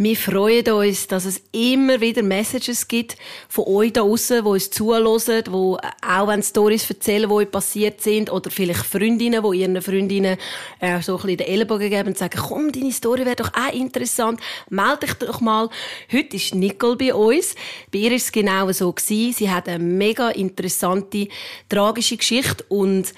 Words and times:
Wir 0.00 0.14
freuen 0.14 0.70
uns, 0.70 1.08
dass 1.08 1.24
es 1.24 1.42
immer 1.50 2.00
wieder 2.00 2.22
Messages 2.22 2.86
gibt 2.86 3.16
von 3.48 3.64
euch 3.64 3.92
da 3.92 4.02
draussen, 4.02 4.44
die 4.44 4.48
uns 4.48 4.70
zuhören, 4.70 5.42
die 5.44 5.50
auch 5.50 6.28
wenn 6.28 6.40
Stories 6.40 6.88
erzählen, 6.88 7.28
die 7.28 7.34
euch 7.34 7.50
passiert 7.50 8.00
sind, 8.00 8.30
oder 8.30 8.48
vielleicht 8.48 8.86
Freundinnen, 8.86 9.42
die 9.42 9.58
ihren 9.58 9.82
Freundinnen 9.82 10.38
äh, 10.78 11.02
so 11.02 11.16
ein 11.16 11.22
bisschen 11.22 11.38
den 11.38 11.48
Ellenbogen 11.48 11.90
geben 11.90 12.10
und 12.10 12.18
sagen, 12.18 12.38
komm, 12.40 12.70
deine 12.70 12.92
Story 12.92 13.26
wäre 13.26 13.34
doch 13.34 13.50
auch 13.54 13.74
interessant, 13.74 14.40
melde 14.70 15.06
dich 15.06 15.14
doch 15.14 15.40
mal. 15.40 15.68
Heute 16.12 16.36
ist 16.36 16.54
Nicole 16.54 16.94
bei 16.94 17.12
uns. 17.12 17.56
Bei 17.90 17.98
ihr 17.98 18.12
ist 18.12 18.26
es 18.26 18.32
genau 18.32 18.70
so 18.70 18.92
gewesen. 18.92 19.32
Sie 19.32 19.50
hat 19.50 19.68
eine 19.68 19.82
mega 19.82 20.30
interessante, 20.30 21.26
tragische 21.68 22.16
Geschichte 22.16 22.64
und 22.68 23.12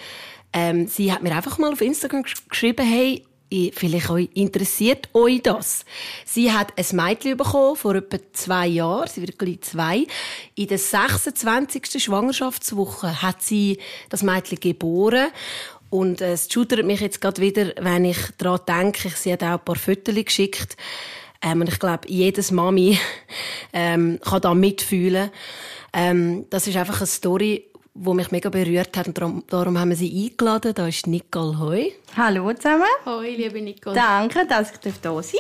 ähm, 0.55 0.89
sie 0.89 1.13
hat 1.13 1.23
mir 1.23 1.37
einfach 1.37 1.59
mal 1.59 1.75
auf 1.75 1.83
Instagram 1.83 2.25
geschrieben, 2.49 2.87
hey, 2.87 3.23
vielleicht 3.75 4.11
euch 4.11 4.29
interessiert 4.35 5.09
euch 5.13 5.43
das. 5.43 5.85
Sie 6.25 6.53
hat 6.53 6.73
ein 6.77 6.97
Mädchen 6.97 7.37
bekommen 7.37 7.77
vor 7.77 7.95
etwa 7.95 8.19
zwei 8.33 8.67
Jahren, 8.67 9.09
sie 9.09 9.23
wird 9.23 9.39
gleich 9.39 9.61
zwei. 9.63 10.07
In 10.55 10.69
der 10.69 10.79
26. 10.79 12.03
Schwangerschaftswoche 12.03 13.23
hat 13.23 13.43
sie 13.43 13.79
das 14.09 14.23
Mädchen 14.23 14.61
geboren. 14.61 15.29
Und 15.91 16.21
äh, 16.21 16.33
es 16.33 16.49
schudert 16.51 16.87
mich 16.87 17.01
jetzt 17.01 17.21
gerade 17.21 17.43
wieder, 17.43 17.73
wenn 17.81 18.05
ich 18.05 18.19
daran 18.39 18.61
denke, 18.67 19.11
sie 19.11 19.33
hat 19.33 19.43
auch 19.43 19.59
ein 19.59 19.65
paar 19.65 19.77
Fotos 19.77 20.15
geschickt. 20.15 20.77
Ähm, 21.43 21.61
und 21.61 21.69
ich 21.69 21.79
glaube, 21.79 22.09
jedes 22.09 22.53
Mami 22.53 22.99
ähm, 23.73 24.21
kann 24.23 24.41
da 24.41 24.55
mitfühlen. 24.55 25.31
Ähm, 25.93 26.47
das 26.51 26.69
ist 26.69 26.77
einfach 26.77 26.99
eine 26.99 27.07
Story, 27.07 27.70
wo 27.95 28.15
mich 28.15 28.31
mega 28.31 28.49
berührt 28.49 28.97
hat. 28.97 29.09
Und 29.09 29.19
darum, 29.19 29.45
darum 29.49 29.79
haben 29.79 29.91
wir 29.91 29.97
sie 29.97 30.31
eingeladen. 30.31 30.75
Da 30.75 30.87
ist 30.87 31.07
Nicole 31.07 31.59
Hoi. 31.59 31.93
Hallo 32.17 32.53
zusammen. 32.55 32.85
Hoi, 33.05 33.35
liebe 33.37 33.61
Nicole. 33.61 33.95
Danke, 33.95 34.47
dass 34.47 34.73
ich 34.73 34.79
da 34.79 34.91
sein 34.91 35.01
darf. 35.03 35.33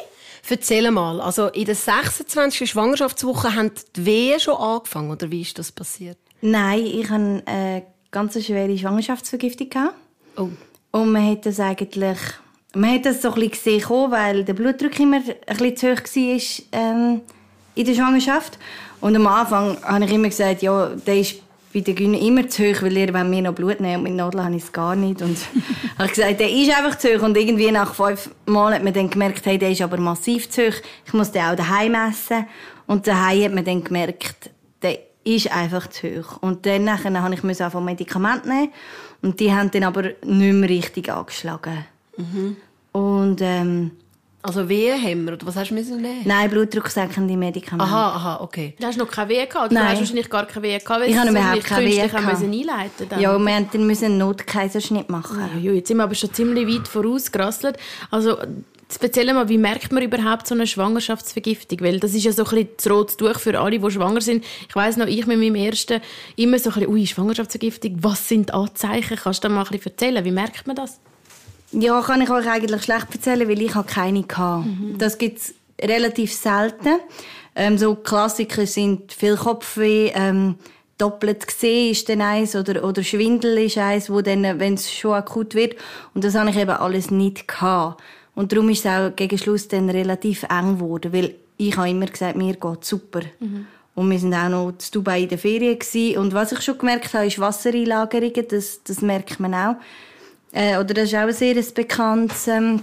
Erzähl 0.48 0.90
mal, 0.90 1.20
also 1.20 1.48
in 1.48 1.64
der 1.64 1.74
26. 1.74 2.70
Schwangerschaftswoche 2.70 3.54
haben 3.54 3.70
die 3.94 4.06
Wehen 4.06 4.40
schon 4.40 4.56
angefangen, 4.56 5.10
oder 5.10 5.30
wie 5.30 5.42
ist 5.42 5.58
das 5.58 5.70
passiert? 5.70 6.18
Nein, 6.40 6.84
ich 6.86 7.08
hatte 7.08 7.42
eine 7.44 7.82
ganz 8.10 8.42
schwere 8.44 8.76
Schwangerschaftsvergiftung. 8.76 9.68
Oh. 10.36 10.48
Und 10.92 11.12
man 11.12 11.30
hat 11.30 11.46
das 11.46 11.60
eigentlich, 11.60 12.18
man 12.74 12.94
hat 12.94 13.06
das 13.06 13.22
so 13.22 13.32
ein 13.32 13.48
bisschen 13.48 13.78
gesehen, 13.78 14.10
weil 14.10 14.44
der 14.44 14.54
Blutdruck 14.54 14.98
immer 14.98 15.18
ein 15.18 15.56
bisschen 15.56 15.76
zu 15.76 15.92
hoch 15.92 16.00
war 16.00 16.80
ähm, 16.80 17.20
in 17.74 17.86
der 17.86 17.94
Schwangerschaft. 17.94 18.58
Und 19.00 19.14
am 19.14 19.26
Anfang 19.26 19.80
habe 19.82 20.04
ich 20.04 20.12
immer 20.12 20.28
gesagt, 20.28 20.62
ja, 20.62 20.88
der 20.88 21.20
ist 21.20 21.36
bei 21.72 21.80
den 21.80 21.94
Gynen 21.94 22.20
immer 22.20 22.48
zu 22.48 22.64
hoch, 22.64 22.82
weil 22.82 22.96
ihr 22.96 23.12
mir 23.24 23.42
noch 23.42 23.54
Blut 23.54 23.80
nehmen 23.80 23.98
und 23.98 24.02
mit 24.02 24.14
Nadeln 24.14 24.44
habe 24.44 24.56
ich 24.56 24.64
es 24.64 24.72
gar 24.72 24.96
nicht. 24.96 25.22
Und 25.22 25.38
habe 25.98 26.08
gesagt, 26.08 26.40
der 26.40 26.50
ist 26.50 26.76
einfach 26.76 26.98
zu 26.98 27.08
hoch. 27.16 27.22
Und 27.22 27.36
irgendwie 27.36 27.70
nach 27.70 27.94
fünf 27.94 28.30
Mal 28.46 28.74
hat 28.74 28.82
man 28.82 28.92
dann 28.92 29.10
gemerkt, 29.10 29.46
hey, 29.46 29.58
der 29.58 29.70
ist 29.70 29.82
aber 29.82 29.96
massiv 29.98 30.50
zu 30.50 30.68
hoch. 30.68 30.76
Ich 31.06 31.12
muss 31.12 31.30
den 31.30 31.42
auch 31.42 31.56
daheim 31.56 31.92
messen. 31.92 32.46
Und 32.86 33.06
daheim 33.06 33.44
hat 33.44 33.54
man 33.54 33.64
dann 33.64 33.84
gemerkt, 33.84 34.50
der 34.82 34.98
ist 35.22 35.52
einfach 35.54 35.86
zu 35.88 36.08
hoch. 36.08 36.38
Und 36.40 36.66
dann 36.66 36.84
nachher 36.84 37.22
habe 37.22 37.34
ich 37.34 37.62
einfach 37.62 37.80
Medikamente 37.80 38.48
nehmen. 38.48 38.72
Und 39.22 39.38
die 39.38 39.52
haben 39.52 39.70
dann 39.70 39.84
aber 39.84 40.02
nicht 40.02 40.54
mehr 40.54 40.68
richtig 40.68 41.12
angeschlagen. 41.12 41.84
Mhm. 42.16 42.56
Und 42.92 43.40
ähm, 43.42 43.92
also 44.42 44.68
Wehenhemmer, 44.68 45.34
oder 45.34 45.46
was 45.46 45.56
hast 45.56 45.70
du 45.70 45.74
müssen 45.74 46.00
nehmen? 46.00 46.22
Nein, 46.24 46.48
blutdrucksenkende 46.48 47.36
Medikamente. 47.36 47.92
Aha, 47.92 48.08
aha, 48.08 48.40
okay. 48.42 48.74
Du 48.78 48.86
hast 48.86 48.96
noch 48.96 49.10
keine 49.10 49.28
Wehe 49.28 49.46
gehabt? 49.46 49.70
Nein. 49.70 49.84
Du 49.84 49.90
hast 49.90 49.98
wahrscheinlich 50.00 50.30
gar 50.30 50.46
keine 50.46 50.62
Wehe 50.62 50.78
gehabt, 50.78 51.06
ich 51.06 51.16
habe 51.16 51.30
überhaupt 51.30 51.64
keine 51.64 51.86
Wehe 51.86 52.08
gehabt. 52.08 52.42
einleiten 52.42 53.08
dann. 53.08 53.20
Ja, 53.20 53.38
wir 53.38 53.38
mussten 53.38 53.86
müssen 53.86 54.04
einen 54.06 54.18
Notkaiserschnitt 54.18 55.10
machen. 55.10 55.40
Ja, 55.62 55.72
jetzt 55.72 55.88
sind 55.88 55.98
wir 55.98 56.04
aber 56.04 56.14
schon 56.14 56.32
ziemlich 56.32 56.66
weit 56.66 56.88
vorausgerasselt. 56.88 57.76
Also, 58.10 58.38
Erzähl 58.98 59.32
mal, 59.32 59.48
wie 59.48 59.58
merkt 59.58 59.92
man 59.92 60.02
überhaupt 60.02 60.48
so 60.48 60.54
eine 60.54 60.66
Schwangerschaftsvergiftung? 60.66 61.80
Weil 61.80 62.00
das 62.00 62.12
ist 62.12 62.24
ja 62.24 62.32
so 62.32 62.42
ein 62.42 62.50
bisschen 62.50 62.68
das 62.76 62.90
rote 62.90 63.16
Tuch 63.16 63.38
für 63.38 63.60
alle, 63.60 63.78
die 63.78 63.90
schwanger 63.90 64.20
sind. 64.20 64.44
Ich 64.68 64.74
weiss 64.74 64.96
noch, 64.96 65.06
ich 65.06 65.26
mit 65.26 65.38
meinem 65.38 65.54
ersten 65.54 66.00
immer 66.34 66.58
so 66.58 66.70
ein 66.70 66.74
bisschen, 66.74 66.88
ui, 66.88 67.06
Schwangerschaftsvergiftung, 67.06 67.98
was 68.02 68.28
sind 68.28 68.48
die 68.48 68.52
Anzeichen? 68.52 69.16
Kannst 69.16 69.44
du 69.44 69.48
da 69.48 69.54
mal 69.54 69.62
ein 69.62 69.70
bisschen 69.70 69.92
erzählen? 69.92 70.24
Wie 70.24 70.32
merkt 70.32 70.66
man 70.66 70.74
das? 70.74 70.98
Ja, 71.72 72.00
kann 72.02 72.20
ich 72.20 72.30
euch 72.30 72.48
eigentlich 72.48 72.82
schlecht 72.82 73.06
erzählen, 73.12 73.48
weil 73.48 73.62
ich 73.62 73.72
keine 73.86 74.22
hatte. 74.22 74.68
Mhm. 74.68 74.98
Das 74.98 75.18
gibt's 75.18 75.54
relativ 75.80 76.32
selten. 76.32 76.98
Ähm, 77.54 77.78
so 77.78 77.94
Klassiker 77.94 78.66
sind 78.66 79.12
viel 79.12 79.36
Kopfweh, 79.36 80.12
ähm, 80.14 80.56
doppelt 80.98 81.46
gesehen 81.46 81.92
ist 81.92 82.08
dann 82.08 82.20
eins 82.20 82.54
oder, 82.54 82.84
oder 82.84 83.02
Schwindel 83.02 83.58
ist 83.58 83.78
eins, 83.78 84.10
wo 84.10 84.20
dann, 84.20 84.42
wenn 84.58 84.74
es 84.74 84.92
schon 84.92 85.14
akut 85.14 85.54
wird. 85.54 85.76
Und 86.14 86.24
das 86.24 86.34
habe 86.34 86.50
ich 86.50 86.56
eben 86.56 86.70
alles 86.70 87.10
nicht 87.10 87.48
gehabt. 87.48 88.02
Und 88.34 88.52
darum 88.52 88.68
ist 88.68 88.84
es 88.84 88.90
auch 88.90 89.14
gegen 89.16 89.38
Schluss 89.38 89.68
dann 89.68 89.90
relativ 89.90 90.44
eng 90.44 90.78
geworden, 90.78 91.12
weil 91.12 91.34
ich 91.56 91.76
habe 91.76 91.90
immer 91.90 92.06
gesagt, 92.06 92.36
mir 92.36 92.54
geht 92.54 92.84
super. 92.84 93.20
Mhm. 93.38 93.66
Und 93.94 94.10
wir 94.10 94.18
sind 94.18 94.34
auch 94.34 94.48
noch 94.48 94.72
zu 94.78 94.92
Dubai 94.92 95.22
in 95.22 95.28
der 95.28 95.38
Ferien 95.38 95.78
gewesen. 95.78 96.18
Und 96.18 96.32
was 96.32 96.52
ich 96.52 96.60
schon 96.62 96.78
gemerkt 96.78 97.12
habe, 97.12 97.26
ist 97.26 97.38
Wassereinlagerungen. 97.38 98.46
Das, 98.48 98.80
das 98.84 99.02
merkt 99.02 99.40
man 99.40 99.54
auch. 99.54 99.76
Äh, 100.52 100.78
oder 100.78 100.94
das 100.94 101.04
ist 101.04 101.14
auch 101.14 101.20
ein 101.20 101.32
sehr 101.32 101.62
bekanntes 101.74 102.48
ähm, 102.48 102.82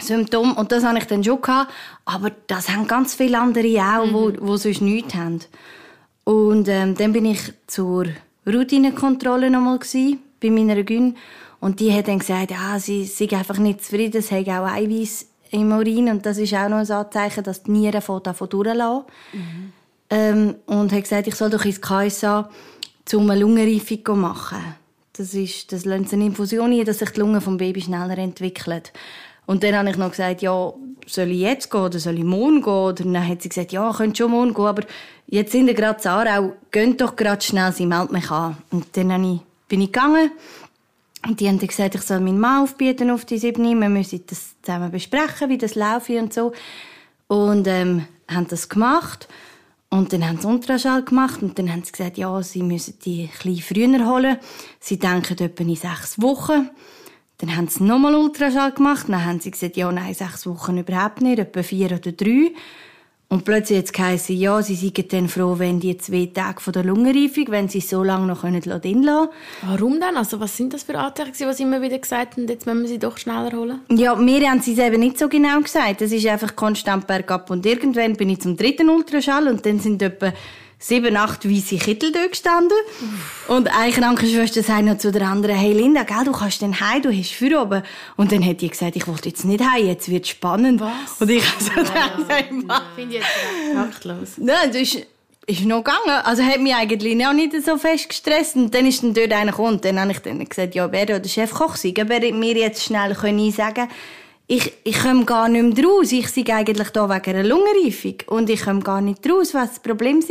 Symptom. 0.00 0.56
Und 0.56 0.72
das 0.72 0.84
hatte 0.84 0.98
ich 0.98 1.06
dann 1.06 1.24
schon. 1.24 1.40
Gehabt. 1.40 1.72
Aber 2.04 2.30
das 2.46 2.68
haben 2.68 2.86
ganz 2.86 3.14
viele 3.14 3.38
andere 3.38 3.80
auch, 3.80 4.06
mhm. 4.06 4.12
wo, 4.12 4.32
wo 4.40 4.56
sonst 4.56 4.80
nichts 4.80 5.14
haben. 5.14 5.40
Und 6.24 6.68
ähm, 6.68 6.94
dann 6.94 7.12
bin 7.12 7.24
ich 7.24 7.40
zur 7.66 8.06
Routinekontrolle 8.46 9.50
nochmal 9.50 9.78
gewesen, 9.78 10.20
bei 10.40 10.50
meiner 10.50 10.82
Gyn. 10.82 11.16
Und 11.60 11.80
die 11.80 11.92
hat 11.92 12.08
dann 12.08 12.18
gesagt, 12.18 12.50
ja, 12.50 12.78
sie 12.78 13.04
sei 13.04 13.28
einfach 13.36 13.58
nicht 13.58 13.82
zufrieden, 13.82 14.18
es 14.18 14.30
hat 14.30 14.48
auch 14.48 14.66
Eiweiß 14.66 15.26
im 15.50 15.72
Urin. 15.72 16.08
Und 16.08 16.26
das 16.26 16.38
ist 16.38 16.54
auch 16.54 16.68
noch 16.68 16.78
ein 16.78 16.90
Anzeichen, 16.90 17.44
dass 17.44 17.62
die 17.62 17.70
Nieren 17.70 18.02
von 18.02 18.22
davon 18.22 18.48
durchlassen. 18.48 19.04
Mhm. 19.32 19.72
Ähm, 20.10 20.54
und 20.66 20.92
hat 20.92 21.02
gesagt, 21.02 21.26
ich 21.26 21.34
soll 21.34 21.50
doch 21.50 21.64
ins 21.64 21.80
KSA, 21.80 22.48
um 23.14 23.30
eine 23.30 23.40
Lungenreifung 23.40 24.20
machen. 24.20 24.58
Das, 25.18 25.34
ist, 25.34 25.72
das 25.72 25.84
lässt 25.84 26.12
eine 26.12 26.26
Infusion 26.26 26.72
ein, 26.72 26.84
dass 26.84 27.00
sich 27.00 27.10
die 27.10 27.18
Lunge 27.18 27.40
vom 27.40 27.56
Baby 27.56 27.80
schneller 27.82 28.16
entwickelt. 28.16 28.92
Und 29.46 29.64
dann 29.64 29.74
habe 29.74 29.90
ich 29.90 29.96
noch 29.96 30.10
gesagt, 30.10 30.42
ja, 30.42 30.72
soll 31.06 31.30
ich 31.30 31.40
jetzt 31.40 31.70
gehen 31.70 31.80
oder 31.80 31.98
soll 31.98 32.18
ich 32.18 32.24
morgen 32.24 32.62
gehen? 32.62 32.72
Oder 32.72 33.02
dann 33.02 33.28
hat 33.28 33.42
sie 33.42 33.48
gesagt, 33.48 33.72
ja, 33.72 33.92
könnt 33.92 34.16
schon 34.16 34.30
morgen 34.30 34.54
gehen, 34.54 34.66
aber 34.66 34.84
jetzt 35.26 35.50
sind 35.50 35.66
wir 35.66 35.74
gerade 35.74 36.00
zu 36.00 36.08
Aarau, 36.08 36.52
geht 36.70 37.00
doch 37.00 37.16
gerade 37.16 37.44
schnell, 37.44 37.72
sie 37.72 37.86
meldet 37.86 38.12
mich 38.12 38.30
an. 38.30 38.58
Und 38.70 38.96
dann 38.96 39.40
bin 39.68 39.80
ich 39.80 39.90
gegangen 39.92 40.30
und 41.26 41.40
die 41.40 41.48
haben 41.48 41.58
gesagt, 41.58 41.96
ich 41.96 42.02
soll 42.02 42.20
meinen 42.20 42.38
Mann 42.38 42.62
aufbieten 42.62 43.10
auf 43.10 43.24
die 43.24 43.38
sieben, 43.38 43.64
wir 43.80 43.88
müssen 43.88 44.22
das 44.28 44.54
zusammen 44.62 44.92
besprechen, 44.92 45.48
wie 45.48 45.58
das 45.58 45.74
läuft 45.74 46.10
und 46.10 46.32
so. 46.32 46.52
Und 47.26 47.66
ähm, 47.66 48.06
haben 48.28 48.46
das 48.46 48.68
gemacht. 48.68 49.26
Und 49.90 50.12
dann 50.12 50.28
haben 50.28 50.38
sie 50.38 50.46
Ultraschall 50.46 51.02
gemacht 51.02 51.42
und 51.42 51.58
dann 51.58 51.72
haben 51.72 51.82
sie 51.82 51.92
gesagt, 51.92 52.18
ja, 52.18 52.42
sie 52.42 52.62
müssen 52.62 52.98
die 53.04 53.30
bisschen 53.42 53.62
früher 53.62 54.06
holen. 54.06 54.36
Sie 54.80 54.98
denken 54.98 55.38
etwa 55.38 55.62
in 55.62 55.76
sechs 55.76 56.20
Wochen. 56.20 56.68
Dann 57.38 57.56
haben 57.56 57.68
sie 57.68 57.84
nochmal 57.84 58.14
Ultraschall 58.14 58.72
gemacht. 58.72 59.06
Dann 59.08 59.24
haben 59.24 59.40
sie 59.40 59.50
gesagt, 59.50 59.76
ja, 59.78 59.90
nein, 59.90 60.12
sechs 60.12 60.46
Wochen 60.46 60.76
überhaupt 60.76 61.22
nicht, 61.22 61.38
etwa 61.38 61.62
vier 61.62 61.92
oder 61.92 62.12
drei. 62.12 62.52
Und 63.30 63.44
plötzlich 63.44 63.78
jetzt 63.78 63.98
heisst 63.98 64.30
ja, 64.30 64.62
sie 64.62 64.74
seien 64.74 65.06
dann 65.10 65.28
froh, 65.28 65.58
wenn 65.58 65.80
die 65.80 65.98
zwei 65.98 66.30
Tage 66.32 66.62
von 66.62 66.72
der 66.72 66.82
Lungenreifung, 66.82 67.44
wenn 67.48 67.68
sie 67.68 67.82
so 67.82 68.02
lange 68.02 68.26
noch 68.26 68.40
drin 68.40 68.54
lassen 68.64 68.80
können. 68.80 69.28
Warum 69.66 70.00
denn? 70.00 70.16
Also 70.16 70.40
was 70.40 70.56
sind 70.56 70.72
das 70.72 70.84
für 70.84 70.98
Anträge, 70.98 71.46
was 71.46 71.60
immer 71.60 71.82
wieder 71.82 71.98
gesagt 71.98 72.38
haben, 72.38 72.48
jetzt 72.48 72.64
müssen 72.64 72.80
wir 72.80 72.88
sie 72.88 72.98
doch 72.98 73.18
schneller 73.18 73.52
holen? 73.52 73.80
Ja, 73.90 74.14
mir 74.14 74.48
haben 74.48 74.62
sie 74.62 74.72
es 74.72 74.78
eben 74.78 75.00
nicht 75.00 75.18
so 75.18 75.28
genau 75.28 75.60
gesagt. 75.60 76.00
Es 76.00 76.10
ist 76.10 76.26
einfach 76.26 76.56
konstant 76.56 77.06
bergab. 77.06 77.50
Und 77.50 77.66
irgendwann 77.66 78.16
bin 78.16 78.30
ich 78.30 78.40
zum 78.40 78.56
dritten 78.56 78.88
Ultraschall 78.88 79.46
und 79.48 79.66
dann 79.66 79.78
sind 79.78 80.00
etwa 80.00 80.32
sieben, 80.78 81.16
acht 81.16 81.48
weiße 81.48 81.76
Kittel 81.76 82.12
dort 82.12 82.30
gestanden. 82.30 82.76
Und 83.48 83.68
eine 83.76 83.92
Krankenschwester 83.92 84.62
sagt 84.62 84.84
noch 84.84 84.98
zu 84.98 85.10
der 85.10 85.22
anderen, 85.22 85.56
hey 85.56 85.72
Linda, 85.72 86.04
gell, 86.04 86.24
du 86.24 86.32
kannst 86.32 86.62
dann 86.62 86.78
heim, 86.80 87.02
du 87.02 87.12
hast 87.12 87.32
für 87.32 87.60
oben. 87.60 87.82
Und 88.16 88.32
dann 88.32 88.44
hat 88.44 88.60
die 88.60 88.68
gesagt, 88.68 88.96
ich 88.96 89.06
wollte 89.08 89.28
jetzt 89.28 89.44
nicht 89.44 89.62
heim, 89.62 89.86
jetzt 89.86 90.08
wird 90.08 90.26
spannend. 90.26 90.80
Was? 90.80 91.20
Und 91.20 91.30
ich 91.30 91.44
habe 91.44 91.64
so 91.64 91.70
gedacht, 91.70 92.52
Mann. 92.52 92.82
Finde 92.94 93.16
ich 93.16 93.22
jetzt 93.22 93.74
taktlos. 93.74 94.28
Nein, 94.36 94.68
das 94.68 94.76
ist, 94.76 95.06
ist 95.46 95.64
noch 95.64 95.82
gegangen. 95.82 96.22
Also 96.24 96.42
hat 96.44 96.60
mich 96.60 96.74
eigentlich 96.74 97.26
auch 97.26 97.32
nicht 97.32 97.54
so 97.64 97.76
fest 97.76 98.08
gestresst. 98.08 98.56
Und 98.56 98.72
dann 98.72 98.86
ist 98.86 99.02
dann 99.02 99.14
dort 99.14 99.32
einer 99.32 99.50
gekommen. 99.50 99.74
Und 99.74 99.84
dann 99.84 99.98
habe 99.98 100.12
ich 100.12 100.18
dann 100.20 100.44
gesagt, 100.48 100.74
ja, 100.74 100.90
wer 100.92 101.06
der 101.06 101.24
Chefkoch 101.28 101.74
sein? 101.74 101.94
Wer 101.96 102.32
mir 102.32 102.56
jetzt 102.56 102.84
schnell 102.84 103.14
können 103.14 103.50
sagen 103.50 103.88
ich, 104.50 104.72
ich 104.82 104.98
komme 104.98 105.26
gar 105.26 105.46
nicht 105.48 105.76
mehr 105.76 105.84
raus. 105.84 106.10
Ich 106.10 106.28
sei 106.28 106.44
eigentlich 106.52 106.88
da 106.88 107.08
wegen 107.08 107.36
einer 107.36 107.46
Lungenreifung. 107.46 108.14
Und 108.26 108.48
ich 108.48 108.62
komme 108.62 108.80
gar 108.80 109.02
nicht 109.02 109.28
raus, 109.30 109.52
was 109.52 109.74
das 109.74 109.80
Problem 109.80 110.20
ist. 110.20 110.30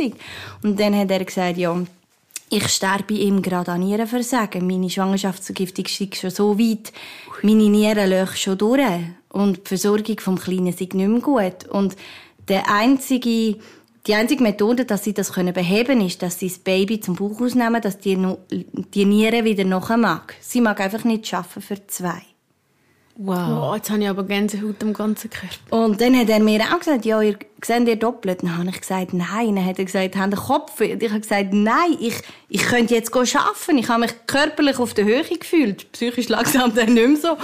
Und 0.62 0.78
dann 0.78 0.96
hat 0.96 1.10
er 1.12 1.24
gesagt, 1.24 1.56
ja, 1.56 1.80
ich 2.50 2.68
sterbe 2.68 3.14
ihm 3.14 3.42
gerade 3.42 3.70
an 3.70 3.80
Nierenversagen. 3.80 4.66
Meine 4.66 4.90
Schwangerschaftsvergiftung 4.90 5.84
ist 5.84 6.16
schon 6.16 6.30
so 6.30 6.58
weit. 6.58 6.92
Meine 7.42 7.68
Nieren 7.68 8.10
löchen 8.10 8.36
schon 8.36 8.58
durch. 8.58 8.82
Und 9.28 9.58
die 9.58 9.68
Versorgung 9.68 10.18
vom 10.18 10.38
Kleinen 10.38 10.66
ist 10.66 10.80
nicht 10.80 10.94
mehr 10.94 11.20
gut. 11.20 11.68
Und 11.70 11.94
der 12.48 12.68
einzige, 12.72 13.56
die 14.06 14.14
einzige 14.14 14.42
Methode, 14.42 14.84
dass 14.84 15.04
sie 15.04 15.14
das 15.14 15.30
beheben 15.30 15.86
können, 15.86 16.06
ist, 16.06 16.22
dass 16.22 16.40
sie 16.40 16.48
das 16.48 16.58
Baby 16.58 16.98
zum 16.98 17.14
Bauch 17.14 17.40
ausnehmen, 17.40 17.80
dass 17.80 18.00
die, 18.00 18.18
die 18.50 19.04
Niere 19.04 19.44
wieder 19.44 19.64
nachher 19.64 19.96
mag. 19.96 20.34
Sie 20.40 20.60
mag 20.60 20.80
einfach 20.80 21.04
nicht 21.04 21.28
schaffen 21.28 21.62
für 21.62 21.86
zwei. 21.86 22.22
Wow. 23.20 23.72
Oh, 23.72 23.74
jetzt 23.74 23.90
habe 23.90 24.00
ich 24.00 24.08
aber 24.08 24.22
Gänsehaut 24.22 24.80
am 24.80 24.92
ganzen 24.92 25.28
Körper. 25.28 25.76
Und 25.76 26.00
dann 26.00 26.16
hat 26.16 26.28
er 26.28 26.38
mir 26.38 26.60
auch 26.62 26.78
gesagt, 26.78 27.04
ja, 27.04 27.20
ihr 27.20 27.36
seht 27.64 27.88
ihr 27.88 27.96
doppelt. 27.96 28.44
Dann 28.44 28.56
habe 28.56 28.68
ich 28.70 28.80
gesagt, 28.80 29.12
nein. 29.12 29.56
Dann 29.56 29.66
hat 29.66 29.80
er 29.80 29.86
gesagt, 29.86 30.14
haben 30.14 30.30
den 30.30 30.38
Kopf? 30.38 30.80
Und 30.80 31.02
ich 31.02 31.10
habe 31.10 31.20
gesagt, 31.20 31.52
nein, 31.52 31.96
ich, 31.98 32.14
ich 32.48 32.62
könnte 32.62 32.94
jetzt 32.94 33.12
arbeiten. 33.12 33.78
Ich 33.78 33.88
habe 33.88 34.02
mich 34.02 34.12
körperlich 34.28 34.78
auf 34.78 34.94
der 34.94 35.04
Höhe 35.04 35.24
gefühlt. 35.24 35.90
Psychisch 35.90 36.28
langsam 36.28 36.72
dann 36.76 36.94
nicht 36.94 37.08
mehr 37.08 37.16
so. 37.16 37.36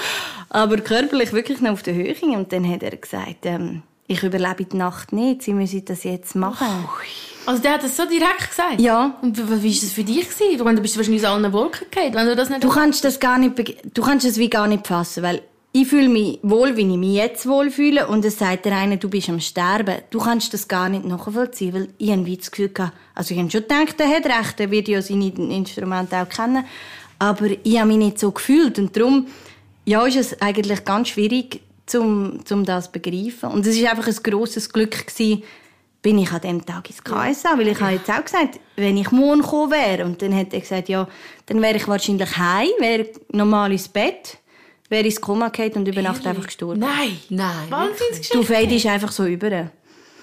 Aber 0.49 0.77
körperlich 0.77 1.33
wirklich 1.33 1.61
noch 1.61 1.73
auf 1.73 1.83
der 1.83 1.95
Höhe. 1.95 2.15
Und 2.23 2.53
dann 2.53 2.71
hat 2.71 2.85
er 2.85 2.97
gesagt, 2.97 3.45
ähm, 3.45 3.83
ich 4.07 4.23
überlebe 4.23 4.65
die 4.67 4.77
Nacht 4.77 5.13
nicht. 5.13 5.43
Sie 5.43 5.55
müssen 5.55 5.85
das 5.87 6.05
jetzt 6.05 6.37
machen. 6.37 6.69
Also 7.47 7.61
der 7.61 7.73
hat 7.73 7.83
das 7.83 7.97
so 7.97 8.05
direkt 8.07 8.49
gesagt? 8.49 8.81
Ja. 8.81 9.19
Und 9.23 9.37
wie 9.37 9.51
war 9.51 9.59
das 9.59 9.91
für 9.91 10.05
dich? 10.05 10.29
Gewesen? 10.31 10.77
Du 10.77 10.83
bist 10.83 10.97
wahrscheinlich 10.97 11.27
aus 11.27 11.33
allen 11.33 11.53
Wolken 11.53 11.91
gefallen, 11.91 12.15
wenn 12.15 12.27
du 12.29 12.37
das 12.37 12.49
nicht... 12.49 12.63
Du 12.63 12.69
kannst 12.69 13.05
das 13.05 13.19
gar 13.19 13.39
nicht, 13.39 13.75
du 13.93 14.03
kannst 14.03 14.25
das 14.25 14.37
wie 14.37 14.49
gar 14.49 14.69
nicht 14.69 14.87
fassen, 14.87 15.25
weil 15.25 15.43
ich 15.77 15.89
fühle 15.89 16.09
mich 16.09 16.39
wohl, 16.45 16.77
wie 16.77 16.83
ich 16.83 16.97
mich 16.97 17.15
jetzt 17.15 17.49
wohlfühle, 17.49 18.07
und 18.07 18.25
es 18.25 18.39
sagt 18.39 18.65
der 18.65 18.77
eine, 18.77 18.97
du 18.97 19.11
bist 19.11 19.29
am 19.29 19.41
Sterben. 19.41 19.97
Du 20.11 20.21
kannst 20.21 20.55
das 20.55 20.69
gar 20.69 20.89
nicht 20.89 21.05
nachvollziehen, 21.05 21.75
weil 21.75 21.89
ich 21.99 22.11
irgendwie 22.11 22.37
das 22.37 22.53
Gefühl 22.53 22.71
hatte, 22.79 22.93
also 23.13 23.35
ich 23.35 23.41
habe 23.41 23.51
schon 23.51 23.63
gedacht, 23.63 23.97
er 23.99 24.09
hat 24.09 24.25
recht, 24.25 24.61
er 24.61 24.71
wird 24.71 24.87
ja 24.87 25.03
seine 25.03 25.27
Instrumente 25.27 26.17
auch 26.17 26.29
kennen, 26.29 26.65
aber 27.19 27.47
ich 27.65 27.77
habe 27.77 27.89
mich 27.89 27.97
nicht 27.97 28.21
so 28.21 28.31
gefühlt. 28.31 28.79
Und 28.79 28.97
darum, 28.97 29.27
ja, 29.85 30.07
ist 30.07 30.17
es 30.17 30.41
eigentlich 30.41 30.85
ganz 30.85 31.09
schwierig, 31.09 31.61
zum, 31.87 32.47
zum 32.47 32.65
das 32.65 32.85
zu 32.85 32.93
begreifen. 32.93 33.51
Und 33.51 33.67
es 33.67 33.77
ist 33.77 33.85
einfach 33.85 34.07
ein 34.07 34.23
grosses 34.23 34.73
Glück 34.73 35.09
gewesen, 35.09 35.43
bin 36.03 36.19
ich 36.21 36.31
an 36.31 36.41
dem 36.41 36.65
Tag 36.65 36.89
ins 36.89 37.03
KSA, 37.03 37.59
weil 37.59 37.67
ich 37.67 37.81
habe 37.81 37.95
jetzt 37.95 38.09
auch 38.09 38.25
gesagt, 38.25 38.61
wenn 38.77 38.97
ich 38.97 39.11
morgen 39.11 39.43
gekommen 39.43 39.73
wäre, 39.73 40.05
und 40.05 40.23
dann 40.23 40.37
hat 40.37 40.55
er 40.55 40.61
gesagt, 40.61 40.89
ja, 40.89 41.09
dann 41.47 41.61
wäre 41.61 41.79
ich 41.79 41.89
wahrscheinlich 41.89 42.37
heim, 42.37 42.69
wäre 42.79 43.09
normal 43.33 43.73
ins 43.73 43.89
Bett, 43.89 44.39
wäre 44.89 45.05
ins 45.05 45.21
Koma 45.21 45.49
gefallen 45.49 45.73
und 45.77 45.89
über 45.89 46.03
Nacht 46.03 46.27
einfach 46.27 46.47
gestorben. 46.47 46.81
Nein. 46.81 47.19
Nein. 47.29 47.71
Wahnsinnsgeschichte. 47.71 48.37
Du 48.37 48.43
fädest 48.43 48.87
einfach 48.87 49.13
so 49.13 49.25
über. 49.25 49.71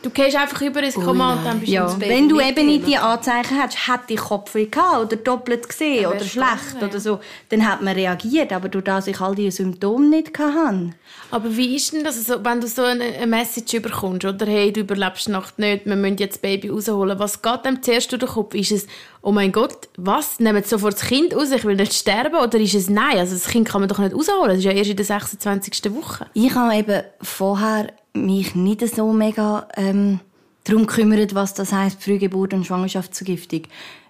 Du 0.02 0.10
gehst 0.10 0.36
einfach 0.36 0.62
über 0.62 0.82
ins 0.82 0.96
Koma 0.96 1.34
und 1.34 1.46
dann 1.46 1.60
bist 1.60 1.72
du 1.72 1.76
Ja, 1.76 1.94
Bett. 1.94 2.10
wenn 2.10 2.28
du 2.28 2.40
eben 2.40 2.66
nicht 2.66 2.88
die 2.88 2.98
Anzeichen 2.98 3.60
hättest, 3.62 3.88
hätte 3.88 4.14
ich 4.14 4.20
Kopfweh 4.20 4.66
gehabt 4.66 5.06
oder 5.06 5.16
doppelt 5.16 5.70
gesehen 5.70 6.08
oder 6.08 6.22
schlecht 6.22 6.82
ja. 6.82 6.88
oder 6.88 7.00
so, 7.00 7.20
dann 7.50 7.68
hat 7.68 7.84
man 7.84 7.94
reagiert, 7.94 8.52
aber 8.52 8.68
durch 8.68 8.84
das 8.84 9.06
ich 9.06 9.22
all 9.22 9.36
diese 9.36 9.58
Symptome 9.58 10.08
nicht 10.08 10.40
hatte. 10.40 10.92
Aber 11.30 11.56
wie 11.56 11.76
ist 11.76 11.94
denn 11.94 12.04
das, 12.04 12.18
also, 12.18 12.44
wenn 12.44 12.62
du 12.62 12.68
so 12.68 12.82
eine, 12.82 13.04
eine 13.04 13.28
Message 13.28 13.76
überkommst, 13.76 14.26
oder 14.26 14.46
hey, 14.48 14.74
du 14.74 14.82
überlebst 14.82 15.28
die 15.28 15.32
Nacht 15.32 15.60
nicht, 15.60 15.86
wir 15.86 15.96
müssen 15.96 16.18
jetzt 16.18 16.38
das 16.38 16.42
Baby 16.42 16.70
rausholen, 16.70 17.20
was 17.20 17.42
geht 17.42 17.64
dem 17.66 17.84
zuerst 17.84 18.12
durch 18.12 18.22
den 18.22 18.30
Kopf? 18.30 18.56
Ist 18.56 18.72
es, 18.72 18.88
oh 19.22 19.32
mein 19.32 19.52
Gott, 19.52 19.88
was, 19.98 20.40
nehmen 20.40 20.64
sofort 20.64 20.96
das 20.96 21.04
Kind 21.04 21.36
raus, 21.36 21.52
ich 21.52 21.64
will 21.64 21.76
nicht 21.76 21.94
sterben, 21.94 22.36
oder 22.36 22.58
ist 22.58 22.74
es 22.74 22.90
nein, 22.90 23.20
also 23.20 23.36
das 23.36 23.48
Kind 23.48 23.68
kann 23.68 23.82
man 23.82 23.88
doch 23.88 24.00
nicht 24.00 24.16
rausholen, 24.16 24.50
das 24.50 24.58
ist 24.58 24.64
ja 24.64 24.72
erst 24.72 24.90
in 24.90 24.98
der 24.98 25.06
26. 25.06 25.94
Woche. 25.94 26.26
Ich 26.34 26.56
habe 26.56 26.76
eben 26.76 27.04
vorher 27.22 27.88
mich 28.14 28.56
nicht 28.56 28.88
so 28.96 29.12
mega 29.14 29.68
ähm, 29.76 30.20
darum 30.64 30.86
gekümmert, 30.86 31.34
was 31.36 31.54
das 31.54 31.72
heisst, 31.72 32.04
Frühgeburt 32.04 32.54
und 32.54 32.66
Schwangerschaftsvergiftung. 32.66 33.64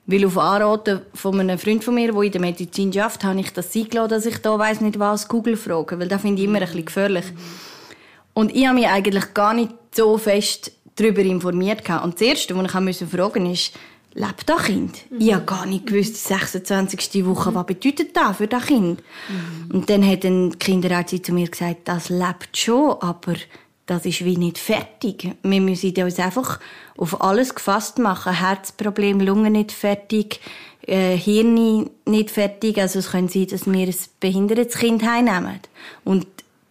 Weil 0.08 0.26
auf 0.26 0.38
Anraten 0.38 1.02
von 1.14 1.40
einem 1.40 1.60
Freund 1.60 1.84
von 1.84 1.96
mir, 1.96 2.12
der 2.12 2.22
in 2.24 2.32
der 2.32 2.42
Medizin 2.42 2.98
arbeitet, 3.00 3.24
habe 3.24 3.40
ich 3.40 3.54
das 3.54 3.76
eingeladen, 3.76 4.10
dass 4.10 4.26
ich 4.26 4.38
da 4.40 4.58
weiss 4.58 4.82
nicht 4.82 5.00
was 5.00 5.28
Google 5.28 5.56
frage, 5.56 6.00
weil 6.00 6.08
das 6.08 6.22
finde 6.22 6.42
ich 6.42 6.48
immer 6.48 6.60
ein 6.60 6.66
bisschen 6.66 6.86
gefährlich. 6.86 7.26
Und 8.34 8.56
ich 8.56 8.66
habe 8.66 8.80
mich 8.80 8.88
eigentlich 8.88 9.34
gar 9.34 9.54
nicht 9.54 9.72
so 9.94 10.18
fest 10.18 10.72
darüber 10.96 11.22
informiert. 11.22 11.86
gehabt. 11.86 12.04
Und 12.04 12.16
das 12.16 12.22
Erste, 12.22 12.56
was 12.56 12.74
ich 12.74 12.80
musste 12.80 13.08
fragen 13.08 13.46
ist, 13.46 13.74
lebt 14.14 14.48
das 14.48 14.64
Kind? 14.64 15.00
Ich 15.18 15.34
habe 15.34 15.46
gar 15.46 15.66
nicht 15.66 15.88
gewusst, 15.88 16.16
die 16.16 16.34
26. 16.34 17.26
Woche, 17.26 17.54
was 17.54 17.66
bedeutet 17.66 18.16
das 18.16 18.38
für 18.38 18.48
das 18.48 18.66
Kind? 18.66 19.02
Und 19.72 19.90
dann 19.90 20.06
hat 20.06 20.26
ein 20.26 20.58
Kinderärztin 20.58 21.24
zu 21.24 21.34
mir 21.34 21.48
gesagt, 21.48 21.82
das 21.86 22.10
lebt 22.10 22.58
schon, 22.58 22.98
aber 23.00 23.36
das 23.92 24.06
ist 24.06 24.24
wie 24.24 24.38
nicht 24.38 24.58
fertig. 24.58 25.36
Wir 25.44 25.60
müssen 25.60 25.94
uns 26.02 26.18
einfach 26.18 26.62
auf 26.96 27.22
alles 27.22 27.54
gefasst 27.54 28.00
machen. 28.00 28.32
Herzproblem, 28.32 29.20
Lungen 29.20 29.52
nicht 29.52 29.74
fertig, 29.74 30.40
äh, 30.88 31.18
Hirn 31.18 31.90
nicht 32.06 32.32
fertig. 32.32 32.78
Also 32.78 33.00
es 33.00 33.12
könnte 33.12 33.34
sein, 33.34 33.48
dass 33.48 33.66
wir 33.70 33.88
ein 33.88 33.96
behindertes 34.22 34.78
Kind 34.78 35.04
heimnehmen. 35.04 35.60
Und 36.06 36.26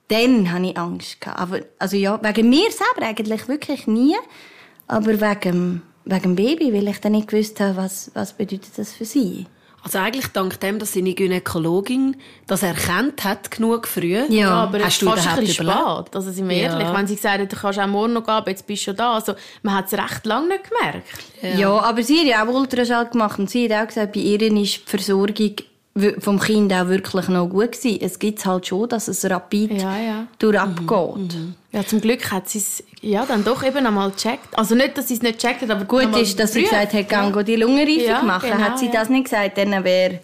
dann 0.09 0.51
hatte 0.51 0.65
ich 0.65 0.79
Angst. 0.79 1.21
Gehabt. 1.21 1.39
Aber, 1.39 1.61
also 1.79 1.97
ja, 1.99 2.19
wegen 2.23 2.49
mir 2.49 2.71
selber 2.71 3.07
eigentlich 3.07 3.49
wirklich 3.49 3.87
nie. 3.87 4.17
Aber 4.87 5.21
wegen, 5.21 5.83
wegen 6.07 6.23
dem 6.23 6.37
Baby, 6.37 6.73
weil 6.73 6.89
ich 6.89 7.03
dann 7.03 7.13
nicht 7.13 7.29
gewusst 7.29 7.61
habe, 7.61 7.77
was, 7.77 8.11
was 8.15 8.33
bedeutet 8.33 8.79
das 8.79 8.95
für 8.95 9.05
sie. 9.05 9.45
Also 9.82 9.99
eigentlich 9.99 10.27
dank 10.29 10.61
dem, 10.61 10.79
dass 10.79 10.93
seine 10.93 11.15
Gynäkologin 11.15 12.17
das 12.47 12.62
erkannt 12.62 13.25
hat, 13.25 13.50
genug 13.50 13.88
früh. 13.88 14.15
Ja, 14.15 14.25
Ja, 14.29 14.50
aber 14.65 14.79
Hast 14.81 14.87
es 14.88 14.93
ist 14.94 15.03
du 15.03 15.06
fast 15.11 15.29
ein 15.29 15.41
bisschen 15.44 15.65
überlebt? 15.67 15.88
spät. 16.06 16.17
Also 16.17 16.31
sind 16.32 16.49
wir 16.49 16.56
Ja. 16.56 16.62
ehrlich, 16.79 16.88
wenn 16.94 17.06
sie 17.06 17.17
gesagt 17.17 17.41
hat, 17.41 17.50
du 17.53 17.56
kannst 17.56 17.79
auch 17.79 17.87
morgen 17.87 18.12
noch 18.12 18.25
gehen, 18.25 18.35
aber 18.35 18.50
jetzt 18.50 18.67
bist 18.67 18.82
du 18.82 18.85
schon 18.91 18.97
da. 18.97 19.15
Also 19.15 19.35
man 19.62 19.75
hat 19.77 19.87
es 19.87 19.94
recht 19.94 20.27
lange 20.27 20.49
nicht 20.49 20.65
gemerkt. 20.71 21.59
Ja. 21.59 21.79
aber 21.81 22.03
sie 22.03 22.19
hat 22.21 22.27
ja 22.27 22.44
auch 22.47 22.53
Ultraschall 22.55 23.06
gemacht 23.06 23.38
und 23.38 23.49
sie 23.49 23.73
hat 23.73 23.82
auch 23.85 23.88
gesagt, 23.88 24.12
bei 24.12 24.21
ihr 24.21 24.43
ist 24.43 24.53
die 24.53 24.81
Versorgung 24.85 25.55
vom 26.19 26.38
Kind 26.38 26.73
auch 26.73 26.87
wirklich 26.88 27.29
noch 27.29 27.49
gut 27.49 27.73
gewesen. 27.73 27.99
Es 28.03 28.19
gibt 28.19 28.44
halt 28.47 28.67
schon, 28.67 28.88
dass 28.88 29.09
es 29.09 29.29
rapid 29.29 29.73
Ja, 29.81 29.97
ja. 29.99 30.26
durchabgeht. 30.38 31.37
Ja, 31.73 31.87
zum 31.87 32.01
Glück 32.01 32.33
hat 32.33 32.49
sie 32.49 32.59
es 32.59 32.83
ja, 33.01 33.25
dann 33.25 33.45
doch 33.45 33.63
eben 33.63 33.87
einmal 33.87 34.11
gecheckt. 34.11 34.59
Also 34.59 34.75
nicht, 34.75 34.99
dass 34.99 35.09
sie 35.09 35.15
es 35.15 35.23
nicht 35.23 35.41
gecheckt 35.41 35.63
hat, 35.63 35.71
aber 35.71 35.85
Gut 35.85 36.17
ist, 36.17 36.39
dass 36.39 36.53
sie 36.53 36.63
gesagt 36.65 36.93
hat, 36.93 37.09
geh 37.09 37.43
die 37.45 37.57
Lungenreifung 37.57 38.05
Ja, 38.05 38.23
machen. 38.23 38.51
genau, 38.51 38.63
hat 38.63 38.79
sie 38.79 38.87
ja. 38.87 38.93
das 38.93 39.09
nicht 39.09 39.25
gesagt, 39.25 39.57
dann 39.57 39.85
wäre 39.85 40.19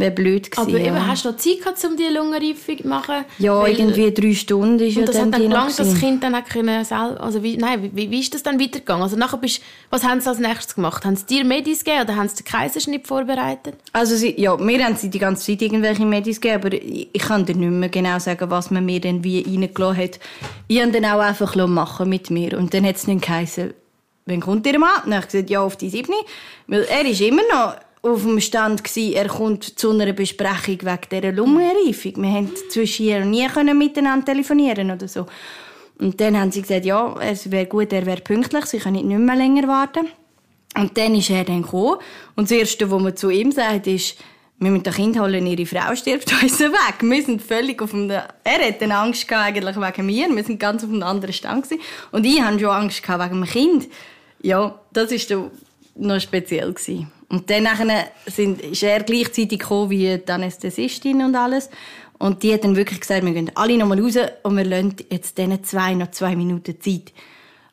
wär 0.00 0.10
blöd 0.10 0.50
gewesen. 0.50 0.68
Aber 0.68 0.78
eben, 0.78 0.94
ja. 0.96 1.06
hast 1.06 1.24
du 1.24 1.30
noch 1.30 1.36
Zeit 1.36 1.58
gehabt, 1.58 1.84
um 1.84 1.96
die 1.96 2.04
Lungenreifung 2.04 2.78
zu 2.78 2.86
machen? 2.88 3.24
ja, 3.38 3.60
Weil- 3.60 3.72
irgendwie 3.72 4.12
drei 4.12 4.34
Stunden 4.34 4.78
ist 4.80 4.94
ja 4.94 5.00
Und 5.00 5.08
das 5.08 5.16
dann 5.16 5.26
hat 5.26 5.34
dann 5.34 5.42
gelangt, 5.42 5.78
das. 5.78 5.98
Kind 5.98 6.22
dann 6.22 6.34
auch 6.34 6.44
können 6.44 6.84
selber, 6.84 7.20
also 7.20 7.42
wie, 7.42 7.56
nein, 7.56 7.90
wie, 7.92 8.10
wie 8.10 8.20
ist 8.20 8.34
das 8.34 8.42
dann 8.42 8.60
weitergegangen? 8.60 9.02
Also 9.02 9.16
nachher 9.16 9.38
bist, 9.38 9.62
was 9.90 10.04
haben 10.04 10.20
sie 10.20 10.28
als 10.28 10.38
nächstes 10.38 10.74
gemacht? 10.74 11.04
Haben 11.04 11.16
sie 11.16 11.26
dir 11.26 11.44
Medis 11.44 11.84
gegeben 11.84 12.04
oder 12.04 12.16
haben 12.16 12.28
sie 12.28 12.36
den 12.36 12.44
Kaiserschnitt 12.44 13.06
vorbereitet? 13.06 13.74
Also 13.92 14.16
sie, 14.16 14.40
ja, 14.40 14.58
wir 14.58 14.84
haben 14.84 14.96
sie 14.96 15.10
die 15.10 15.18
ganze 15.18 15.46
Zeit 15.46 15.62
irgendwelche 15.62 16.04
Medis 16.04 16.40
gegeben, 16.40 16.64
aber 16.64 16.74
ich, 16.74 17.08
ich 17.12 17.22
kann 17.22 17.44
dir 17.44 17.54
nicht 17.54 17.70
mehr 17.70 17.88
genau 17.88 18.18
sagen, 18.18 18.50
was 18.50 18.70
man 18.70 18.84
mir 18.84 19.00
dann 19.00 19.24
wie 19.24 19.42
reingelassen 19.42 19.96
hat. 20.02 20.20
Ich 20.66 20.80
habe 20.80 20.92
dann 20.92 21.04
auch 21.04 21.20
einfach 21.20 21.54
machen 21.66 22.08
mit 22.08 22.30
mir. 22.30 22.58
Und 22.58 22.74
dann 22.74 22.84
hat 22.86 22.96
es 22.96 23.06
nicht 23.06 23.22
geheißen, 23.22 23.74
wann 24.26 24.40
kommt 24.40 24.66
ihr 24.66 24.78
Mann? 24.78 24.90
Dann 25.04 25.14
habe 25.14 25.24
ich 25.26 25.32
gesagt, 25.32 25.50
ja, 25.50 25.60
auf 25.62 25.76
die 25.76 25.90
7. 25.90 26.12
Weil 26.66 26.82
er 26.82 27.04
ist 27.06 27.20
immer 27.20 27.42
noch 27.52 27.74
auf 28.08 28.22
dem 28.22 28.40
Stand 28.40 28.84
gewesen, 28.84 29.14
er 29.14 29.28
kommt 29.28 29.78
zu 29.78 29.90
einer 29.90 30.12
Besprechung 30.12 30.78
wegen 30.82 31.08
dieser 31.10 31.32
Lungenreifung. 31.32 32.22
Wir 32.22 32.30
haben 32.30 32.52
zwischen 32.70 33.06
hier 33.06 33.18
und 33.18 33.30
nie 33.30 33.74
miteinander 33.74 34.26
telefonieren 34.26 34.90
oder 34.90 35.08
so. 35.08 35.26
Und 35.98 36.20
dann 36.20 36.38
haben 36.38 36.52
sie 36.52 36.62
gesagt, 36.62 36.84
ja, 36.84 37.16
es 37.20 37.50
wäre 37.50 37.66
gut, 37.66 37.92
er 37.92 38.06
wäre 38.06 38.20
pünktlich, 38.20 38.66
sie 38.66 38.78
können 38.78 39.06
nicht 39.06 39.18
mehr 39.18 39.36
länger 39.36 39.66
warten. 39.66 40.06
Und 40.76 40.96
dann 40.96 41.14
ist 41.14 41.30
er 41.30 41.44
dann 41.44 41.62
gekommen. 41.62 41.96
Und 42.36 42.50
das 42.50 42.58
Erste, 42.58 42.90
was 42.90 43.02
man 43.02 43.16
zu 43.16 43.30
ihm 43.30 43.50
sagt, 43.50 43.86
ist, 43.86 44.16
wir 44.60 44.70
müssen 44.70 44.82
das 44.82 44.96
Kind 44.96 45.18
holen, 45.18 45.46
ihre 45.46 45.66
Frau 45.66 45.94
stirbt 45.94 46.32
uns 46.42 46.60
weg. 46.60 46.96
Wir 47.00 47.22
sind 47.22 47.42
völlig 47.42 47.80
auf 47.80 47.94
einem... 47.94 48.10
Er 48.10 48.66
hat 48.66 48.82
dann 48.82 48.92
Angst 48.92 49.26
gehabt, 49.26 49.46
eigentlich 49.46 49.76
wegen 49.76 50.06
mir. 50.06 50.28
Wir 50.28 50.44
sind 50.44 50.58
ganz 50.58 50.82
auf 50.82 50.90
einem 50.90 51.02
anderen 51.04 51.32
Stand 51.32 51.64
gewesen. 51.64 51.80
Und 52.10 52.26
ich 52.26 52.40
hatte 52.42 52.58
schon 52.58 52.70
Angst 52.70 53.02
gehabt 53.02 53.24
wegen 53.24 53.40
dem 53.40 53.48
Kind. 53.48 53.88
Ja, 54.42 54.80
das 54.92 55.10
war 55.10 55.18
dann 55.28 55.50
noch 55.98 56.20
speziell. 56.20 56.72
Gewesen. 56.72 57.10
Und 57.28 57.50
dann 57.50 57.68
sind, 58.26 58.60
ist 58.62 58.82
er 58.82 59.02
gleichzeitig 59.02 59.58
gekommen 59.58 59.90
wie 59.90 60.18
die 60.18 60.32
Anästhesistin 60.32 61.22
und 61.22 61.34
alles. 61.34 61.68
Und 62.18 62.42
die 62.42 62.52
hat 62.52 62.64
dann 62.64 62.74
wirklich 62.74 63.00
gesagt, 63.00 63.24
wir 63.24 63.32
gehen 63.32 63.50
alle 63.54 63.76
nochmal 63.76 64.00
raus 64.00 64.16
und 64.42 64.56
wir 64.56 64.64
lassen 64.64 64.96
jetzt 65.10 65.38
diesen 65.38 65.62
zwei 65.62 65.94
noch 65.94 66.10
zwei 66.10 66.34
Minuten 66.34 66.80
Zeit. 66.80 67.12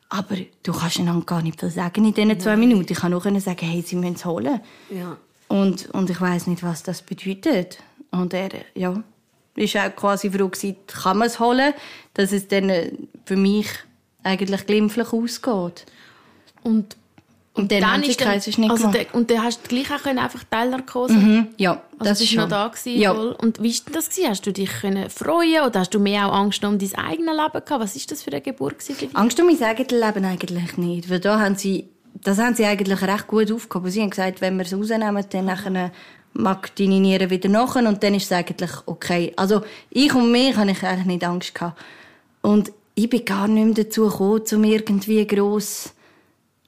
Aber 0.08 0.36
du 0.62 0.72
kannst 0.72 1.00
einander 1.00 1.24
gar 1.26 1.42
nicht 1.42 1.58
viel 1.58 1.70
sagen 1.70 2.04
in 2.04 2.14
diesen 2.14 2.38
zwei 2.38 2.56
Minuten. 2.56 2.92
Ich 2.92 2.98
kann 2.98 3.10
nur 3.10 3.20
sagen, 3.20 3.66
hey, 3.66 3.82
sie 3.82 3.96
müssen 3.96 4.14
es 4.14 4.24
holen. 4.24 4.60
Ja. 4.90 5.16
Und, 5.48 5.90
und 5.90 6.10
ich 6.10 6.20
weiß 6.20 6.46
nicht, 6.46 6.62
was 6.62 6.84
das 6.84 7.02
bedeutet. 7.02 7.78
Und 8.12 8.34
er, 8.34 8.50
ja, 8.74 9.02
ist 9.56 9.76
auch 9.76 9.94
quasi 9.96 10.30
froh 10.30 10.48
gewesen, 10.48 10.76
kann 10.86 11.18
man 11.18 11.26
es 11.26 11.40
holen, 11.40 11.74
dass 12.14 12.32
es 12.32 12.46
dann 12.46 12.68
äh, 12.68 12.92
für 13.24 13.36
mich 13.36 13.68
eigentlich 14.22 14.66
glimpflich 14.66 15.12
ausgeht. 15.12 15.86
Und, 16.62 16.96
Und 17.56 17.72
dann 17.72 17.90
haben 17.90 18.02
sie 18.02 18.10
ist 18.10 18.20
dann, 18.20 18.28
Kaiserschnitt 18.28 18.70
also 18.70 18.90
der, 18.90 19.06
Und 19.14 19.30
dann 19.30 19.42
hast 19.42 19.60
du 19.64 19.68
gleich 19.68 19.90
auch 19.92 20.02
können 20.02 20.18
einfach 20.18 20.44
Teilnarkose 20.50 21.14
Mhm, 21.14 21.48
ja, 21.56 21.82
Also 21.98 22.10
das 22.10 22.20
ist 22.20 22.28
schon. 22.30 22.40
noch 22.42 22.48
da 22.48 22.68
gewesen, 22.68 22.98
Ja. 23.00 23.14
voll. 23.14 23.36
Und 23.40 23.62
wie 23.62 23.72
war 23.72 23.80
denn 23.86 23.92
das? 23.94 24.10
Gewesen? 24.10 24.28
Hast 24.30 24.46
du 24.46 24.52
dich 24.52 24.70
können 24.80 25.10
freuen 25.10 25.64
oder 25.64 25.80
hast 25.80 25.94
du 25.94 25.98
mehr 25.98 26.26
auch 26.28 26.34
Angst 26.34 26.64
um 26.64 26.78
dein 26.78 26.94
eigenes 26.94 27.34
Leben 27.34 27.64
gehabt? 27.64 27.70
Was 27.70 27.96
ist 27.96 28.10
das 28.10 28.22
für 28.22 28.30
eine 28.32 28.40
Geburt 28.40 28.82
für 28.82 28.92
dich? 28.92 29.08
Angst 29.14 29.40
um 29.40 29.46
mein 29.46 29.62
eigenes 29.62 29.90
Leben 29.90 30.24
eigentlich 30.24 30.76
nicht. 30.76 31.10
Weil 31.10 31.20
da 31.20 31.40
haben 31.40 31.56
sie 31.56 31.88
das 32.22 32.38
haben 32.38 32.54
sie 32.54 32.64
eigentlich 32.64 33.02
recht 33.02 33.26
gut 33.26 33.52
aufgehoben. 33.52 33.90
Sie 33.90 34.00
haben 34.00 34.08
gesagt, 34.10 34.40
wenn 34.40 34.56
wir 34.56 34.64
es 34.64 34.72
rausnehmen, 34.72 35.24
dann 35.28 35.44
nachher 35.44 35.92
mag 36.32 36.74
deine 36.76 36.98
Niere 37.00 37.28
wieder 37.30 37.48
nach 37.50 37.76
und 37.76 38.02
dann 38.02 38.14
ist 38.14 38.24
es 38.24 38.32
eigentlich 38.32 38.70
okay. 38.86 39.32
Also 39.36 39.62
ich 39.90 40.14
und 40.14 40.32
mich 40.32 40.56
habe 40.56 40.70
ich 40.70 40.82
eigentlich 40.82 41.06
nicht 41.06 41.24
Angst 41.24 41.54
gehabt. 41.54 41.78
Und 42.42 42.72
ich 42.94 43.10
bin 43.10 43.24
gar 43.24 43.48
nicht 43.48 43.64
mehr 43.76 43.84
dazu 43.84 44.08
gekommen, 44.08 44.42
um 44.50 44.64
irgendwie 44.64 45.26
gross 45.26 45.84
zu 45.84 45.90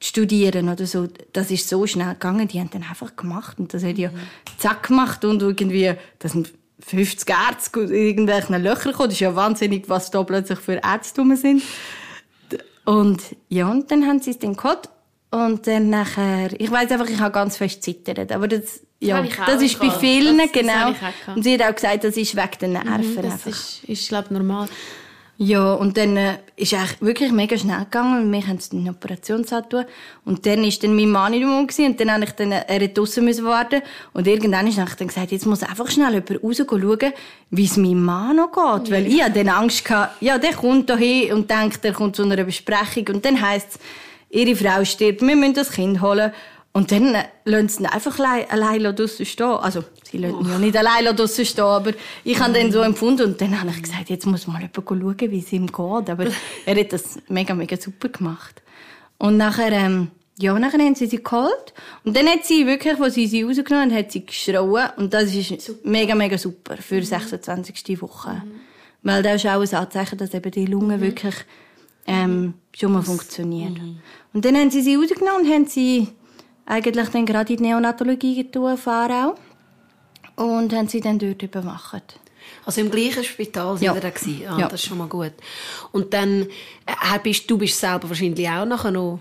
studieren 0.00 0.68
oder 0.68 0.86
so. 0.86 1.08
Das 1.32 1.50
ist 1.50 1.68
so 1.68 1.86
schnell 1.86 2.12
gegangen. 2.14 2.48
Die 2.48 2.60
haben 2.60 2.70
dann 2.70 2.82
einfach 2.84 3.16
gemacht 3.16 3.58
und 3.58 3.74
das 3.74 3.82
hat 3.84 3.98
ja 3.98 4.10
zack 4.58 4.88
gemacht 4.88 5.24
und 5.24 5.42
irgendwie, 5.42 5.92
das 6.18 6.32
sind 6.32 6.52
50 6.86 7.28
Ärzte 7.28 7.80
in 7.80 7.92
irgendwelchen 7.92 8.62
Löchern 8.62 8.92
gekommen. 8.92 9.08
Das 9.08 9.14
ist 9.14 9.20
ja 9.20 9.34
wahnsinnig, 9.34 9.88
was 9.88 10.10
da 10.10 10.22
plötzlich 10.22 10.58
für 10.60 10.74
Ärzte 10.84 11.20
rum 11.20 11.34
sind. 11.36 11.62
Und 12.84 13.22
ja, 13.48 13.70
und 13.70 13.90
dann 13.90 14.06
haben 14.06 14.20
sie 14.20 14.30
es 14.30 14.38
dann 14.38 14.56
geholt 14.56 14.88
und 15.30 15.66
dann 15.66 15.90
nachher, 15.90 16.58
ich 16.58 16.70
weiß 16.70 16.90
einfach, 16.90 17.08
ich 17.08 17.18
habe 17.20 17.32
ganz 17.32 17.56
fest 17.58 17.82
zittert, 17.82 18.32
aber 18.32 18.48
das, 18.48 18.80
ja, 19.00 19.20
Das 19.20 19.28
ich 19.28 19.36
das 19.36 19.62
ist 19.62 19.78
bei 19.78 19.90
vielen, 19.90 20.38
Das- 20.38 20.50
das 20.52 20.62
genau. 20.62 20.90
ich 20.92 20.98
gehabt. 20.98 21.14
und 21.36 21.42
sie 21.42 21.54
hat 21.54 21.62
auch 21.70 21.74
gesagt, 21.74 22.04
das 22.04 22.16
ist 22.16 22.34
wegen 22.34 22.58
den 22.62 22.72
Nerven 22.72 23.10
Mhm, 23.10 23.16
das 23.16 23.24
einfach. 23.32 23.46
ist, 23.50 23.84
ist 23.84 24.08
glaube 24.08 24.32
normal. 24.32 24.68
Ja, 25.40 25.74
und 25.74 25.96
dann 25.96 26.16
äh, 26.16 26.38
ist 26.56 26.74
eigentlich 26.74 27.00
wirklich 27.00 27.30
mega 27.30 27.56
schnell 27.56 27.84
gegangen 27.84 28.24
und 28.24 28.32
wir 28.32 28.44
haben 28.44 28.56
es 28.56 28.68
in 28.72 28.82
den 28.82 28.92
Operationssaal 28.92 29.62
getan. 29.62 29.84
Und 30.24 30.44
dann 30.44 30.64
ist 30.64 30.82
dann 30.82 30.96
mein 30.96 31.10
Mann 31.10 31.32
in 31.32 31.44
Raum 31.44 31.68
gewesen, 31.68 31.92
und 31.92 32.00
dann 32.00 32.12
habe 32.12 32.24
ich 32.24 32.32
dann, 32.32 32.50
äh, 32.50 32.64
er 32.66 32.82
hat 32.82 32.98
draussen 32.98 33.24
müssen 33.24 33.44
warten 33.44 33.80
und 34.14 34.26
irgendwann 34.26 34.66
ist 34.66 34.78
dann 34.78 34.88
gesagt, 35.06 35.30
jetzt 35.30 35.46
muss 35.46 35.62
einfach 35.62 35.88
schnell 35.88 36.14
jemand 36.14 36.42
raus 36.42 36.56
schauen, 36.56 37.12
wie 37.50 37.64
es 37.64 37.76
meinem 37.76 38.04
Mann 38.04 38.34
noch 38.34 38.50
geht. 38.50 38.90
Weil 38.90 39.06
ich 39.06 39.22
hatte 39.22 39.44
dann 39.44 39.48
Angst 39.54 39.84
gehabt, 39.84 40.20
ja, 40.20 40.38
der 40.38 40.54
kommt 40.54 40.90
da 40.90 40.96
hin 40.96 41.32
und 41.32 41.48
denkt, 41.48 41.84
er 41.84 41.92
kommt 41.92 42.16
zu 42.16 42.24
einer 42.24 42.42
Besprechung 42.42 43.14
und 43.14 43.24
dann 43.24 43.40
heisst 43.40 43.68
es, 43.74 43.78
ihre 44.30 44.56
Frau 44.56 44.84
stirbt, 44.84 45.22
wir 45.22 45.36
müssen 45.36 45.54
das 45.54 45.70
Kind 45.70 46.02
holen. 46.02 46.32
Und 46.72 46.92
dann 46.92 47.14
äh, 47.14 47.24
lassen 47.44 47.68
sie 47.68 47.82
ihn 47.82 47.86
einfach 47.86 48.18
allein, 48.20 48.94
draussen 48.94 49.26
stehen. 49.26 49.46
Also, 49.46 49.84
sie 50.04 50.18
lassen 50.18 50.40
ihn 50.40 50.50
ja 50.50 50.58
nicht 50.58 50.76
allein 50.76 51.16
draussen 51.16 51.44
stehen, 51.44 51.64
aber 51.64 51.92
ich 52.24 52.38
habe 52.38 52.52
dann 52.52 52.70
so 52.70 52.80
empfunden. 52.80 53.22
Und 53.22 53.40
dann 53.40 53.58
habe 53.60 53.70
ich 53.70 53.82
gesagt, 53.82 54.10
jetzt 54.10 54.26
muss 54.26 54.46
mal 54.46 54.60
jemand 54.60 54.74
schauen, 54.76 55.30
wie 55.30 55.38
es 55.38 55.52
ihm 55.52 55.66
geht. 55.66 56.10
Aber 56.10 56.26
er 56.66 56.76
hat 56.76 56.92
das 56.92 57.18
mega, 57.28 57.54
mega 57.54 57.76
super 57.76 58.08
gemacht. 58.08 58.62
Und 59.18 59.36
nachher, 59.36 59.72
ähm, 59.72 60.10
ja, 60.38 60.56
nachher 60.56 60.78
haben 60.78 60.94
sie 60.94 61.06
sie 61.06 61.22
geholt. 61.22 61.74
Und 62.04 62.16
dann 62.16 62.28
hat 62.28 62.44
sie 62.44 62.66
wirklich, 62.66 63.00
als 63.00 63.14
sie 63.14 63.26
sie 63.26 63.42
rausgenommen 63.42 63.90
haben, 63.90 63.98
hat 63.98 64.12
sie 64.12 64.24
geschrauen. 64.24 64.90
Und 64.96 65.12
das 65.12 65.34
ist 65.34 65.84
mega, 65.84 66.14
mega 66.14 66.38
super 66.38 66.76
für 66.76 67.00
die 67.00 67.06
26. 67.06 68.00
Woche. 68.00 68.42
Weil 69.02 69.22
das 69.22 69.42
ist 69.42 69.46
auch 69.46 69.60
ein 69.60 69.74
Anzeichen, 69.74 70.18
dass 70.18 70.34
eben 70.34 70.50
die 70.50 70.66
Lunge 70.66 71.00
wirklich 71.00 71.34
ähm, 72.06 72.54
schon 72.76 72.92
mal 72.92 73.02
funktioniert. 73.02 73.78
Und 74.32 74.44
dann 74.44 74.56
haben 74.56 74.70
sie 74.70 74.82
sie 74.82 74.96
rausgenommen 74.96 75.42
und 75.42 75.52
haben 75.52 75.66
sie 75.66 76.08
eigentlich 76.68 77.08
dann 77.08 77.26
gerade 77.26 77.52
in 77.52 77.58
die 77.58 77.62
Neonatologie 77.64 78.36
getan, 78.44 78.76
Fahrau. 78.76 79.34
Und 80.36 80.72
haben 80.72 80.86
sie 80.88 81.00
dann 81.00 81.18
dort 81.18 81.42
überwacht. 81.42 82.20
Also 82.64 82.80
im 82.80 82.90
gleichen 82.90 83.24
Spital 83.24 83.76
sind 83.76 83.86
Ja. 83.86 83.94
wir 83.94 84.00
da 84.00 84.10
gewesen. 84.10 84.42
Ah, 84.48 84.58
Ja. 84.60 84.68
Das 84.68 84.80
ist 84.80 84.86
schon 84.86 84.98
mal 84.98 85.08
gut. 85.08 85.32
Und 85.90 86.14
dann 86.14 86.42
äh, 86.86 87.18
bist 87.22 87.50
du 87.50 87.58
bist 87.58 87.78
selber 87.80 88.08
wahrscheinlich 88.08 88.48
auch 88.48 88.64
nachher 88.64 88.90
noch 88.92 89.18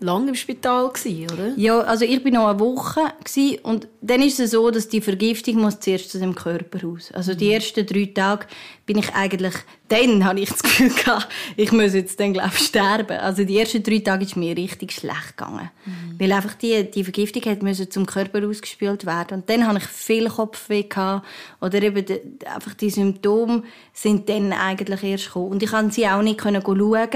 lange 0.00 0.28
im 0.30 0.34
Spital 0.34 0.88
gewesen, 0.90 1.30
oder? 1.32 1.52
Ja, 1.56 1.80
also 1.80 2.04
ich 2.04 2.22
bin 2.22 2.34
noch 2.34 2.48
eine 2.48 2.58
Woche 2.60 3.00
gsi 3.24 3.60
und 3.62 3.86
dann 4.02 4.20
ist 4.22 4.40
es 4.40 4.50
so, 4.52 4.70
dass 4.70 4.88
die 4.88 5.00
Vergiftung 5.00 5.56
muss 5.56 5.80
zuerst 5.80 6.10
zu 6.10 6.18
dem 6.18 6.34
Körper 6.34 6.82
raus. 6.82 7.10
Also 7.12 7.34
die 7.34 7.52
ersten 7.52 7.86
drei 7.86 8.06
Tage 8.14 8.46
bin 8.86 8.98
ich 8.98 9.14
eigentlich, 9.14 9.54
dann 9.90 10.24
habe 10.24 10.40
ich 10.40 10.48
das 10.48 10.62
Gefühl 10.62 10.90
gehabt, 10.90 11.28
ich 11.56 11.72
muss 11.72 11.94
jetzt 11.94 12.18
dann 12.20 12.32
glaube 12.32 12.50
ich 12.52 12.66
sterben. 12.66 13.18
Also 13.18 13.44
die 13.44 13.58
ersten 13.58 13.82
drei 13.82 13.98
Tage 13.98 14.24
ist 14.24 14.36
mir 14.36 14.56
richtig 14.56 14.92
schlecht 14.92 15.36
gegangen, 15.36 15.70
weil 16.18 16.32
einfach 16.32 16.54
die 16.54 16.90
die 16.90 17.04
Vergiftung 17.04 17.42
hat 17.44 17.62
müssen 17.62 17.90
zum 17.90 18.06
Körper 18.06 18.46
ausgespült 18.46 19.04
werden 19.04 19.40
und 19.40 19.50
dann 19.50 19.66
habe 19.66 19.78
ich 19.78 19.84
viel 19.84 20.28
Kopfweh 20.28 20.84
gehabt 20.84 21.26
oder 21.60 21.82
eben 21.82 22.04
die, 22.04 22.20
einfach 22.46 22.74
die 22.74 22.90
Symptome 22.90 23.64
sind 23.92 24.28
dann 24.28 24.52
eigentlich 24.52 25.02
erst 25.02 25.26
gekommen 25.26 25.50
und 25.50 25.62
ich 25.62 25.70
konnte 25.70 25.94
sie 25.94 26.06
auch 26.06 26.22
nicht 26.22 26.38
können 26.38 26.62
schauen, 26.62 27.08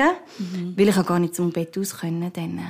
weil 0.76 0.88
ich 0.88 1.06
gar 1.06 1.18
nicht 1.18 1.34
zum 1.34 1.52
Bett 1.52 1.78
aus 1.78 1.96
können 1.96 2.32
dann. 2.32 2.60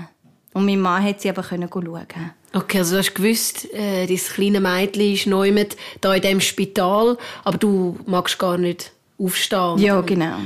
Und 0.53 0.67
mein 0.67 0.81
Mann 0.81 1.03
hat 1.03 1.21
sie 1.21 1.31
aber 1.31 1.43
können 1.43 1.69
schauen. 1.73 2.07
Okay, 2.53 2.79
also 2.79 2.93
du 2.93 2.99
hast 2.99 3.15
gewusst, 3.15 3.73
äh, 3.75 4.07
dein 4.07 4.17
kleine 4.17 4.61
Mädchen 4.61 5.13
ist 5.13 5.27
neu 5.27 5.51
mit 5.51 5.77
da 6.01 6.15
in 6.15 6.23
diesem 6.23 6.41
Spital, 6.41 7.19
aber 7.43 7.59
du 7.59 7.99
magst 8.07 8.39
gar 8.39 8.57
nicht 8.57 8.93
aufstehen. 9.25 9.79
Ja, 9.79 10.01
genau. 10.01 10.37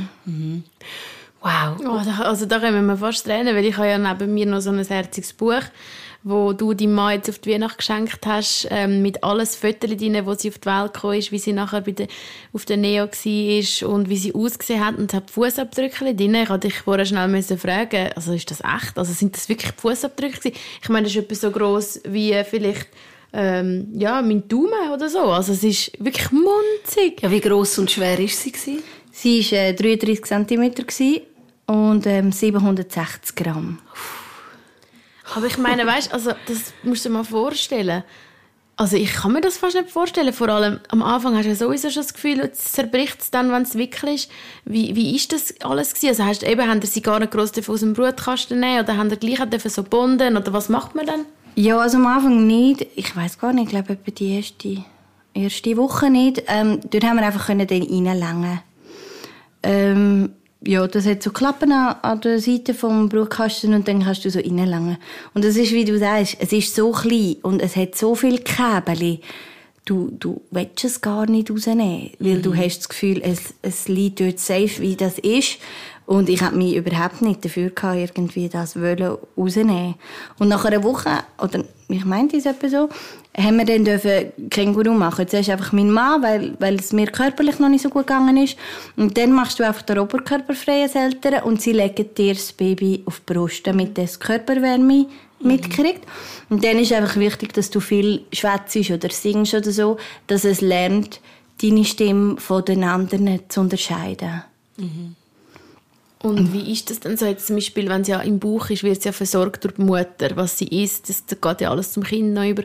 Wow. 1.41 1.77
Oh, 1.81 2.01
da, 2.05 2.25
also 2.25 2.47
da 2.47 2.59
können 2.59 2.87
wir 2.87 2.97
fast 2.97 3.25
tränen, 3.25 3.55
weil 3.55 3.65
ich 3.65 3.77
habe 3.77 3.89
ja 3.89 3.99
neben 3.99 4.35
mir 4.35 4.47
noch 4.47 4.61
so 4.61 4.71
ein 4.71 4.85
herziges 4.85 5.33
Buch, 5.33 5.63
wo 6.25 6.53
du 6.53 6.75
deinem 6.75 6.95
Mann 6.95 7.15
jetzt 7.15 7.29
auf 7.29 7.39
die 7.39 7.53
Weihnacht 7.53 7.79
geschenkt 7.79 8.27
hast, 8.27 8.67
ähm, 8.71 9.03
mit 9.03 9.23
alles 9.23 9.55
Fotos 9.55 9.97
drin, 9.97 10.27
wo 10.27 10.35
sie 10.35 10.49
auf 10.49 10.59
die 10.59 10.67
Welt 10.67 10.95
gekommen 10.95 11.19
ist, 11.19 11.31
wie 11.31 11.39
sie 11.39 11.53
nachher 11.53 11.81
bei 11.81 11.93
der, 11.93 12.09
auf 12.53 12.65
der 12.65 12.77
Neo 12.77 13.07
war 13.07 13.89
und 13.89 14.09
wie 14.09 14.17
sie 14.17 14.35
ausgesehen 14.35 14.85
hat 14.85 14.99
und 14.99 15.13
es 15.13 15.17
hat 15.17 15.31
Fußabdrücke 15.31 16.15
drin. 16.15 16.35
Ich 16.35 16.51
wollte 16.51 16.69
dich 16.69 16.81
vorher 16.81 17.07
schnell 17.07 17.29
müssen 17.29 17.57
fragen, 17.57 18.11
also 18.17 18.33
ist 18.33 18.51
das 18.51 18.61
echt? 18.61 18.99
Also 18.99 19.13
sind 19.13 19.37
das 19.37 19.49
wirklich 19.49 19.73
Fußabdrücke? 19.77 20.53
Ich 20.83 20.89
meine, 20.89 21.05
das 21.05 21.15
ist 21.15 21.23
etwas 21.23 21.41
so 21.41 21.53
gross 21.53 22.01
wie 22.05 22.35
vielleicht 22.45 22.89
ähm, 23.33 23.89
ja, 23.95 24.23
mein 24.23 24.49
Daumen 24.49 24.91
oder 24.93 25.09
so. 25.09 25.21
Also 25.21 25.53
es 25.53 25.63
ist 25.63 25.93
wirklich 25.99 26.31
munzig. 26.31 27.23
Ja, 27.23 27.31
wie 27.31 27.41
gross 27.41 27.79
und 27.79 27.91
schwer 27.91 28.19
ist 28.19 28.41
sie 28.41 28.53
gewesen? 28.53 28.83
Sie 29.13 29.41
war 29.53 29.59
äh, 29.59 29.75
33 29.75 30.25
cm 30.25 30.75
gewesen 30.75 31.21
und 31.67 32.07
ähm, 32.07 32.33
760 32.33 33.37
Gramm. 33.37 33.79
Aber 35.35 35.47
ich 35.47 35.59
meine, 35.59 35.87
weißt, 35.87 36.13
also 36.13 36.33
das 36.47 36.73
musst 36.83 37.05
du 37.05 37.11
dir 37.11 37.15
mal 37.17 37.25
vorstellen. 37.25 38.03
Also 38.77 38.97
ich 38.97 39.13
kann 39.13 39.33
mir 39.33 39.41
das 39.41 39.59
fast 39.59 39.75
nicht 39.75 39.91
vorstellen. 39.91 40.33
Vor 40.33 40.49
allem 40.49 40.79
am 40.89 41.03
Anfang 41.03 41.37
hast 41.37 41.45
du 41.45 41.49
ja 41.49 41.57
sowieso 41.57 41.91
schon 41.91 42.05
das 42.05 42.15
Gefühl, 42.15 42.39
es 42.41 42.73
zerbricht 42.73 43.21
es 43.21 43.31
dann, 43.31 43.51
wenn 43.51 43.63
es 43.63 43.75
wirklich 43.75 44.27
ist. 44.27 44.31
Wie, 44.65 44.95
wie 44.95 45.17
ist 45.17 45.33
das 45.33 45.53
alles 45.63 45.95
gewesen? 45.95 46.11
Also 46.11 46.25
hast 46.25 46.43
du 46.43 46.47
eben, 46.47 46.67
haben 46.67 46.81
sie 46.81 47.03
gar 47.03 47.19
nicht 47.19 47.33
gross 47.33 47.53
aus 47.69 47.81
dem 47.81 47.93
Brutkasten 47.93 48.61
nehmen 48.61 48.85
oder 48.85 48.97
haben 48.97 49.11
sie 49.11 49.17
gleich 49.17 49.41
so 49.65 49.83
bonden 49.83 50.37
oder 50.37 50.53
was 50.53 50.69
macht 50.69 50.95
man 50.95 51.07
dann? 51.07 51.27
Ja, 51.61 51.81
also 51.81 51.97
am 51.97 52.07
Anfang 52.07 52.47
nicht. 52.47 52.87
Ich 52.95 53.17
weiß 53.17 53.41
gar 53.41 53.53
nicht, 53.53 53.65
ich 53.65 53.71
glaube 53.71 53.95
etwa 53.95 54.13
die 54.13 54.37
erste, 54.37 54.85
erste 55.35 55.77
Woche 55.77 56.09
nicht. 56.09 56.45
Ähm, 56.47 56.79
dort 56.89 57.03
haben 57.03 57.17
wir 57.17 57.27
einfach 57.27 57.47
können 57.47 57.67
dann 57.67 57.83
reinlängen. 57.83 58.61
Ähm, 59.65 60.31
ja, 60.65 60.87
das 60.87 61.05
hat 61.05 61.21
so 61.21 61.33
Klappen 61.33 61.73
an, 61.73 61.97
an 62.01 62.21
der 62.21 62.39
Seite 62.39 62.75
vom 62.75 63.09
Brutkasten 63.09 63.75
und 63.75 63.89
dann 63.89 64.05
kannst 64.05 64.25
du 64.25 64.31
so 64.31 64.39
reinlängen. 64.39 64.99
Und 65.35 65.45
es 65.45 65.57
ist, 65.57 65.73
wie 65.73 65.85
du 65.85 65.99
sagst, 65.99 66.37
es 66.39 66.53
ist 66.53 66.77
so 66.77 66.93
klein 66.93 67.39
und 67.43 67.61
es 67.61 67.75
hat 67.75 67.97
so 67.97 68.15
viel 68.15 68.39
Käbeli. 68.39 69.21
Du, 69.89 70.11
du 70.11 70.43
willst 70.51 70.85
es 70.85 71.01
gar 71.01 71.25
nicht 71.25 71.51
rausnehmen, 71.51 72.11
weil 72.19 72.43
du 72.43 72.55
hast 72.55 72.81
das 72.81 72.89
Gefühl, 72.91 73.23
es, 73.25 73.55
es 73.63 73.89
liegt 73.89 74.21
dort 74.21 74.39
safe, 74.39 74.81
wie 74.81 74.97
das 74.97 75.19
ist. 75.19 75.61
Und 76.05 76.29
ich 76.29 76.43
habe 76.43 76.57
mich 76.57 76.77
überhaupt 76.77 77.23
nicht 77.23 77.43
dafür 77.43 77.71
gehabt, 77.71 77.97
irgendwie 77.97 78.51
das 78.51 78.79
wollen 78.79 79.17
rausnehmen. 79.35 79.95
Und 80.39 80.49
nach 80.49 80.67
einer 80.67 80.83
Woche, 80.83 81.11
oder 81.43 81.65
ich 81.89 82.05
meinte 82.05 82.37
es 82.37 82.45
etwa 82.45 82.69
so, 82.69 82.89
haben 83.35 83.57
wir 83.57 83.65
dann 83.65 83.87
dürfen 83.87 84.51
Känguru 84.51 84.93
machen. 84.93 85.27
Zuerst 85.27 85.49
einfach 85.49 85.73
mein 85.73 85.91
Mann, 85.91 86.23
weil, 86.23 86.55
weil 86.59 86.75
es 86.75 86.93
mir 86.93 87.07
körperlich 87.07 87.59
noch 87.59 87.71
nicht 87.71 87.83
so 87.83 87.89
gut 87.89 88.09
gegangen 88.09 88.37
ist. 88.37 88.59
Und 88.97 89.17
dann 89.17 89.33
machst 89.33 89.59
du 89.59 89.67
einfach 89.67 89.83
den 89.83 90.01
Oberkörper 90.01 90.53
frei 90.53 90.83
als 90.83 90.97
Eltern 90.97 91.45
und 91.45 91.63
sie 91.63 91.73
legen 91.73 92.15
dir 92.15 92.35
das 92.35 92.53
Baby 92.53 93.03
auf 93.07 93.21
die 93.21 93.33
Brust, 93.33 93.67
damit 93.67 93.97
das 93.97 94.21
Körperwärme 94.21 95.07
mitkriegt. 95.41 96.07
Und 96.49 96.65
dann 96.65 96.79
ist 96.79 96.93
einfach 96.93 97.17
wichtig, 97.17 97.53
dass 97.53 97.71
du 97.71 97.81
viel 97.81 98.25
schwätzt 98.33 98.77
oder 98.91 99.11
singst 99.11 99.55
oder 99.55 99.71
so, 99.71 99.97
dass 100.27 100.45
es 100.45 100.61
lernt, 100.61 101.21
deine 101.63 101.85
Stimme 101.85 102.37
von 102.39 102.65
den 102.65 102.85
anderen 102.85 103.41
zu 103.49 103.61
unterscheiden. 103.61 104.43
Und 106.23 106.53
wie 106.53 106.73
ist 106.73 106.91
das 106.91 107.01
denn 107.01 107.17
so 107.17 107.27
jetzt 107.27 107.47
zum 107.47 107.57
Beispiel, 107.57 107.89
wenn 107.89 108.03
sie 108.03 108.11
ja 108.11 108.21
im 108.21 108.41
Bauch 108.41 108.71
ist, 108.71 108.83
wird 108.83 109.03
sie 109.03 109.09
ja 109.09 109.13
versorgt 109.13 109.65
durch 109.65 109.75
die 109.75 109.83
Mutter, 109.83 110.31
was 110.35 110.59
sie 110.59 110.67
isst, 110.67 111.09
das, 111.09 111.25
geht 111.41 111.61
ja 111.61 111.71
alles 111.71 111.93
zum 111.93 112.03
Kind 112.03 112.35
noch 112.35 112.45
über. 112.45 112.65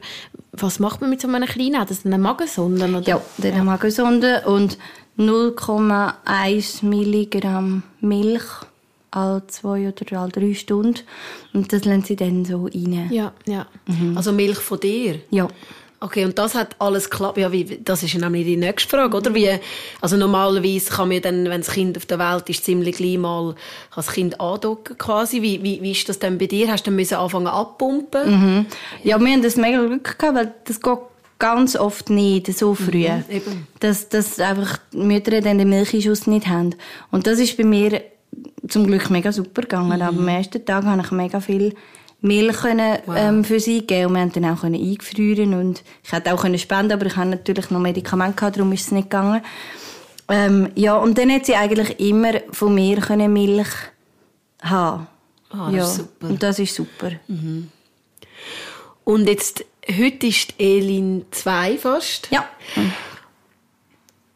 Was 0.54 0.80
macht 0.80 1.02
man 1.02 1.12
mit 1.12 1.22
so 1.22 1.28
einem 1.28 1.48
Kleinen? 1.48 1.80
Hat 1.80 1.92
das 1.92 2.06
eine 2.06 2.18
Magensonde? 2.18 2.86
Oder? 2.86 3.08
Ja, 3.08 3.22
dann 3.38 3.56
ja. 3.56 3.64
Magensonde 3.64 4.44
und 4.46 4.78
0,1 5.20 6.84
Milligramm 6.84 7.84
Milch 8.02 8.44
alle 9.16 9.46
zwei 9.48 9.88
oder 9.88 10.20
alle 10.20 10.32
drei 10.32 10.54
Stunden. 10.54 11.02
Und 11.54 11.72
das 11.72 11.86
lassen 11.86 12.04
sie 12.04 12.16
dann 12.16 12.46
so 12.46 12.66
rein. 12.66 13.10
Ja, 13.12 13.34
ja. 13.46 13.68
Also 14.16 14.32
Milch 14.32 14.60
von 14.60 14.80
dir? 14.80 15.20
Ja. 15.30 15.48
Okay, 16.00 16.26
und 16.26 16.38
das 16.38 16.54
hat 16.54 16.76
alles 16.80 17.10
geklappt. 17.10 17.38
Ja, 17.38 17.50
wie, 17.54 17.80
das 17.82 18.04
ist 18.04 18.12
ja 18.12 18.20
nämlich 18.20 18.46
die 18.46 18.58
nächste 18.58 18.90
Frage, 18.90 19.16
oder? 19.16 19.34
Wie, 19.34 19.50
also 20.02 20.18
normalerweise 20.18 20.92
kann 20.92 21.08
man 21.08 21.22
dann, 21.22 21.46
wenn 21.46 21.62
das 21.62 21.72
Kind 21.72 21.96
auf 21.96 22.06
der 22.06 22.20
Welt 22.20 22.50
ist, 22.50 22.66
ziemlich 22.66 22.98
gleich 22.98 23.18
mal 23.18 23.56
das 23.96 24.12
Kind 24.12 24.42
andocken 24.42 24.98
quasi. 24.98 25.42
Wie, 25.42 25.64
wie, 25.64 25.82
wie 25.82 25.92
ist 25.92 26.10
das 26.10 26.20
denn 26.20 26.38
bei 26.38 26.48
dir? 26.48 26.70
Hast 26.70 26.86
du 26.86 26.90
dann 26.90 26.98
müssen 26.98 27.16
anfangen 27.16 27.48
abpumpen? 27.48 28.30
Mhm. 28.30 28.66
Ja, 29.04 29.18
wir 29.18 29.32
haben 29.32 29.44
das 29.44 29.56
mega 29.56 29.82
Glück 29.86 30.20
gehabt, 30.20 30.36
weil 30.36 30.54
das 30.66 30.82
geht 30.82 30.98
ganz 31.40 31.78
oft 31.78 32.10
nicht 32.10 32.48
so 32.58 32.74
früh. 32.76 33.08
Mhm. 33.08 33.68
Dass, 33.80 34.10
dass 34.10 34.42
einfach 34.42 34.80
die 34.92 34.98
Mütter 34.98 35.40
dann 35.40 35.58
den 35.58 35.70
Milchschuss 35.70 36.28
nicht 36.28 36.48
haben. 36.48 36.76
Und 37.12 37.28
das 37.28 37.40
ist 37.40 37.56
bei 37.56 37.64
mir 37.64 38.02
zum 38.68 38.88
Glück 38.88 39.10
mega 39.10 39.32
super 39.32 39.64
gegangen. 39.64 39.88
Mhm. 39.88 40.02
Aber 40.02 40.18
am 40.18 40.28
ersten 40.28 40.66
Tag 40.66 40.86
habe 40.86 41.02
ich 41.02 41.12
mega 41.12 41.40
viel 41.40 41.76
Milch 42.22 42.58
können, 42.58 43.00
wow. 43.06 43.16
ähm, 43.18 43.44
für 43.44 43.60
sie 43.60 43.86
geben 43.86 44.08
und 44.08 44.14
wir 44.14 44.22
haben 44.22 44.32
dann 44.32 44.46
auch 44.46 44.62
können 44.62 44.82
eingefrieren 44.82 45.54
und 45.54 45.84
ich 46.04 46.12
hätte 46.14 46.34
auch 46.34 46.42
können 46.42 46.58
spenden, 46.58 46.94
aber 46.94 47.06
ich 47.06 47.18
hatte 47.18 47.32
natürlich 47.32 47.70
noch 47.70 47.82
Medikamente 47.82 48.38
gehabt, 48.38 48.56
darum 48.56 48.72
ist 48.72 48.86
es 48.86 48.92
nicht 48.92 49.10
gegangen. 49.10 49.42
Ähm, 50.30 50.70
ja, 50.76 50.96
und 50.96 51.18
dann 51.18 51.30
hat 51.32 51.46
sie 51.46 51.56
eigentlich 51.56 52.00
immer 52.00 52.32
von 52.52 52.74
mir 52.74 53.02
können 53.02 53.34
Milch 53.34 53.68
haben. 54.62 55.08
Ah, 55.50 55.70
ja, 55.70 55.86
super. 55.86 56.28
Und 56.28 56.42
das 56.42 56.60
ist 56.60 56.74
super. 56.74 57.12
Mhm. 57.28 57.70
Und 59.04 59.28
jetzt, 59.28 59.66
heute 59.86 60.28
ist 60.28 60.54
Elin 60.58 61.26
zwei 61.32 61.78
fast. 61.78 62.30
Ja. 62.32 62.48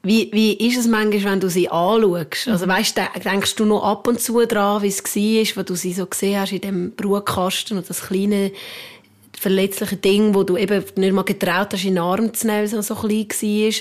Wie, 0.08 0.30
wie 0.32 0.54
ist 0.54 0.78
es 0.78 0.88
manchmal, 0.88 1.34
wenn 1.34 1.40
du 1.42 1.50
sie 1.50 1.68
anschaust? 1.68 2.48
Also 2.48 2.66
Mhm. 2.66 2.70
weißt, 2.70 2.98
denkst 3.26 3.56
du 3.56 3.66
noch 3.66 3.84
ab 3.84 4.08
und 4.08 4.22
zu 4.22 4.46
daran, 4.46 4.82
wie 4.82 4.88
es 4.88 5.04
war, 5.04 5.58
wo 5.58 5.64
du 5.64 5.76
sie 5.76 5.92
so 5.92 6.06
gesehen 6.06 6.40
hast 6.40 6.54
in 6.54 6.62
dem 6.62 6.92
Brutkasten 6.92 7.78
und 7.78 7.90
das 7.90 8.08
kleine 8.08 8.54
verletzliche 9.38 9.98
Ding, 9.98 10.34
wo 10.34 10.44
du 10.44 10.56
eben 10.56 10.82
nicht 10.96 11.14
mal 11.14 11.24
getraut 11.24 11.74
hast, 11.74 11.84
in 11.84 11.96
den 11.96 12.04
Arm 12.04 12.34
zu 12.34 12.48
nehmen, 12.48 12.72
weil 12.72 12.80
es 12.80 12.88
so 12.88 12.96
klein 12.96 13.28
war? 13.28 13.74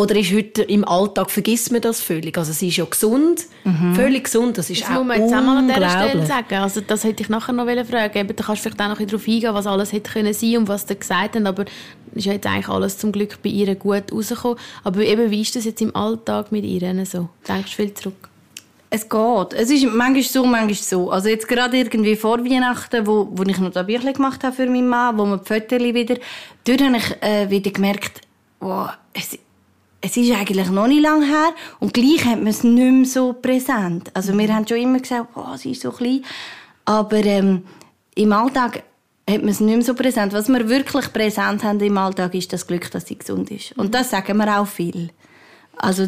Oder 0.00 0.16
ist 0.16 0.32
heute 0.32 0.62
im 0.62 0.82
Alltag, 0.86 1.30
vergisst 1.30 1.70
man 1.72 1.82
das 1.82 2.00
völlig? 2.00 2.38
Also 2.38 2.52
sie 2.52 2.68
ist 2.68 2.78
ja 2.78 2.86
gesund, 2.86 3.44
völlig 3.94 4.24
gesund, 4.24 4.56
das 4.56 4.70
ist 4.70 4.80
Das 4.80 4.88
auch 4.88 5.04
muss 5.04 5.08
man 5.08 5.20
jetzt 5.20 5.34
auch 5.34 5.42
mal 5.42 5.58
an 5.58 5.68
dieser 5.68 5.90
Stelle 5.90 6.04
unglaublich. 6.06 6.28
sagen. 6.28 6.54
Also, 6.54 6.80
das 6.80 7.04
hätte 7.04 7.22
ich 7.22 7.28
nachher 7.28 7.52
noch 7.52 7.66
fragen 7.66 8.18
Eben, 8.18 8.36
Da 8.36 8.44
kannst 8.44 8.64
du 8.64 8.70
vielleicht 8.70 8.80
auch 8.80 8.88
noch 8.88 8.98
ein 8.98 9.06
bisschen 9.06 9.08
darauf 9.08 9.28
eingehen, 9.28 9.54
was 9.54 9.66
alles 9.66 9.92
hätte 9.92 10.10
können 10.10 10.32
sein 10.32 10.56
und 10.56 10.68
was 10.68 10.88
sie 10.88 10.96
gesagt 10.96 11.36
haben. 11.36 11.46
Aber 11.46 11.66
ist 12.14 12.24
ja 12.24 12.32
jetzt 12.32 12.46
eigentlich 12.46 12.68
alles 12.68 12.96
zum 12.96 13.12
Glück 13.12 13.42
bei 13.42 13.50
ihr 13.50 13.74
gut 13.74 14.10
rausgekommen. 14.10 14.58
Aber 14.84 15.00
eben, 15.00 15.30
wie 15.30 15.42
ist 15.42 15.54
das 15.54 15.64
jetzt 15.66 15.82
im 15.82 15.94
Alltag 15.94 16.50
mit 16.50 16.64
ihr 16.64 16.80
so? 17.04 17.28
Denkst 17.46 17.76
du 17.76 17.82
viel 17.82 17.92
zurück? 17.92 18.30
Es 18.92 19.08
geht. 19.08 19.52
Es 19.52 19.70
ist 19.70 19.84
manchmal 19.84 20.22
so, 20.22 20.44
manchmal 20.44 20.74
so. 20.74 21.10
Also 21.10 21.28
jetzt 21.28 21.46
gerade 21.46 21.76
irgendwie 21.76 22.16
vor 22.16 22.44
Weihnachten, 22.44 23.06
wo, 23.06 23.28
wo 23.30 23.44
ich 23.44 23.58
noch 23.58 23.70
das 23.70 23.86
Büchlein 23.86 24.14
gemacht 24.14 24.42
habe 24.42 24.56
für 24.56 24.66
meinen 24.66 24.88
Mann, 24.88 25.16
wo 25.16 25.26
man 25.26 25.40
die 25.40 25.46
Fotos 25.46 25.78
wieder, 25.78 26.16
dort 26.64 26.82
habe 26.82 26.96
ich 26.96 27.22
äh, 27.22 27.48
wieder 27.50 27.70
gemerkt, 27.70 28.22
wow, 28.58 28.90
es, 29.12 29.38
es 30.00 30.16
ist 30.16 30.32
eigentlich 30.32 30.70
noch 30.70 30.86
nicht 30.86 31.02
lange 31.02 31.26
her 31.26 31.52
und 31.78 31.92
gleich 31.92 32.24
hat 32.24 32.38
man 32.38 32.48
es 32.48 32.64
nicht 32.64 32.92
mehr 32.92 33.04
so 33.04 33.34
präsent. 33.34 34.10
Also 34.14 34.36
wir 34.36 34.54
haben 34.54 34.66
schon 34.66 34.78
immer 34.78 34.98
gesagt, 34.98 35.28
oh, 35.34 35.56
sie 35.56 35.72
ist 35.72 35.82
so 35.82 35.90
klein, 35.90 36.24
aber 36.84 37.24
ähm, 37.24 37.64
im 38.14 38.32
Alltag 38.32 38.82
hat 39.28 39.40
man 39.40 39.50
es 39.50 39.60
nicht 39.60 39.76
mehr 39.76 39.84
so 39.84 39.94
präsent. 39.94 40.32
Was 40.32 40.48
wir 40.48 40.68
wirklich 40.68 41.12
präsent 41.12 41.62
haben 41.64 41.80
im 41.80 41.98
Alltag, 41.98 42.34
ist 42.34 42.52
das 42.52 42.66
Glück, 42.66 42.90
dass 42.90 43.06
sie 43.06 43.18
gesund 43.18 43.50
ist. 43.50 43.76
Und 43.78 43.94
das 43.94 44.10
sagen 44.10 44.36
wir 44.38 44.60
auch 44.60 44.66
viel. 44.66 45.10
Also, 45.76 46.06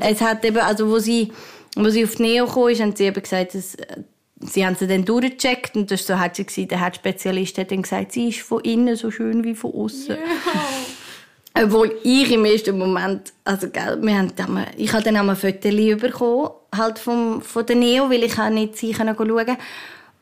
es 0.00 0.20
hat 0.20 0.44
eben, 0.44 0.58
also, 0.58 0.88
wo 0.88 0.98
sie, 0.98 1.32
wo 1.76 1.88
sie 1.88 2.04
auf 2.04 2.14
die 2.14 2.22
Neo 2.22 2.46
kam, 2.46 2.68
ist, 2.68 2.80
haben 2.80 2.94
sie 2.94 3.04
eben 3.04 3.22
gesagt, 3.22 3.54
dass, 3.54 3.74
äh, 3.74 4.02
sie 4.40 4.64
haben 4.64 4.76
sie 4.76 4.86
dann 4.86 5.04
durchgecheckt 5.04 5.76
und 5.76 5.90
das 5.90 6.08
war 6.08 6.16
so, 6.16 6.22
hat 6.22 6.36
sie 6.36 6.44
gesagt, 6.46 6.70
der 6.70 6.80
Herzspezialist 6.80 7.58
hat 7.58 7.70
dann 7.70 7.82
gesagt, 7.82 8.12
sie 8.12 8.28
ist 8.28 8.40
von 8.40 8.60
innen 8.60 8.96
so 8.96 9.10
schön 9.10 9.44
wie 9.44 9.54
von 9.54 9.72
außen. 9.72 10.16
Obwohl 11.62 11.94
ich 12.02 12.30
im 12.32 12.44
ersten 12.44 12.76
Moment, 12.78 13.32
also 13.44 13.68
gell, 13.68 13.98
wir 14.02 14.18
haben 14.18 14.32
dann, 14.36 14.52
mal- 14.52 14.66
ich 14.76 14.92
habe 14.92 15.02
dann 15.04 15.16
auch 15.16 15.24
mal 15.24 15.36
Fotos 15.36 15.70
bekommen, 16.00 16.50
halt 16.74 16.98
vom, 16.98 17.40
von 17.42 17.66
der 17.66 17.76
Neo, 17.76 18.10
weil 18.10 18.24
ich 18.24 18.38
auch 18.38 18.50
nicht 18.50 18.76
sie 18.76 18.94
schauen 18.94 19.16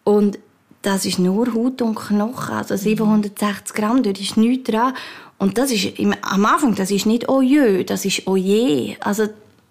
Und 0.05 0.39
das 0.83 1.05
ist 1.07 1.19
nur 1.19 1.53
Haut 1.55 1.83
und 1.83 1.95
Knochen, 1.95 2.55
also 2.55 2.77
760 2.77 3.75
Gramm, 3.75 4.03
dort 4.03 4.21
ist 4.21 4.37
nichts 4.37 4.71
dran. 4.71 4.95
Und 5.39 5.57
das 5.59 5.71
ist, 5.71 5.99
im, 5.99 6.15
am 6.23 6.45
Anfang, 6.45 6.75
das 6.75 6.91
ist 6.91 7.07
nicht 7.07 7.29
«Oh 7.29 7.41
jö», 7.41 7.85
das 7.85 8.05
ist 8.05 8.27
«Oh 8.27 8.37
je». 8.37 8.97
Also, 9.01 9.27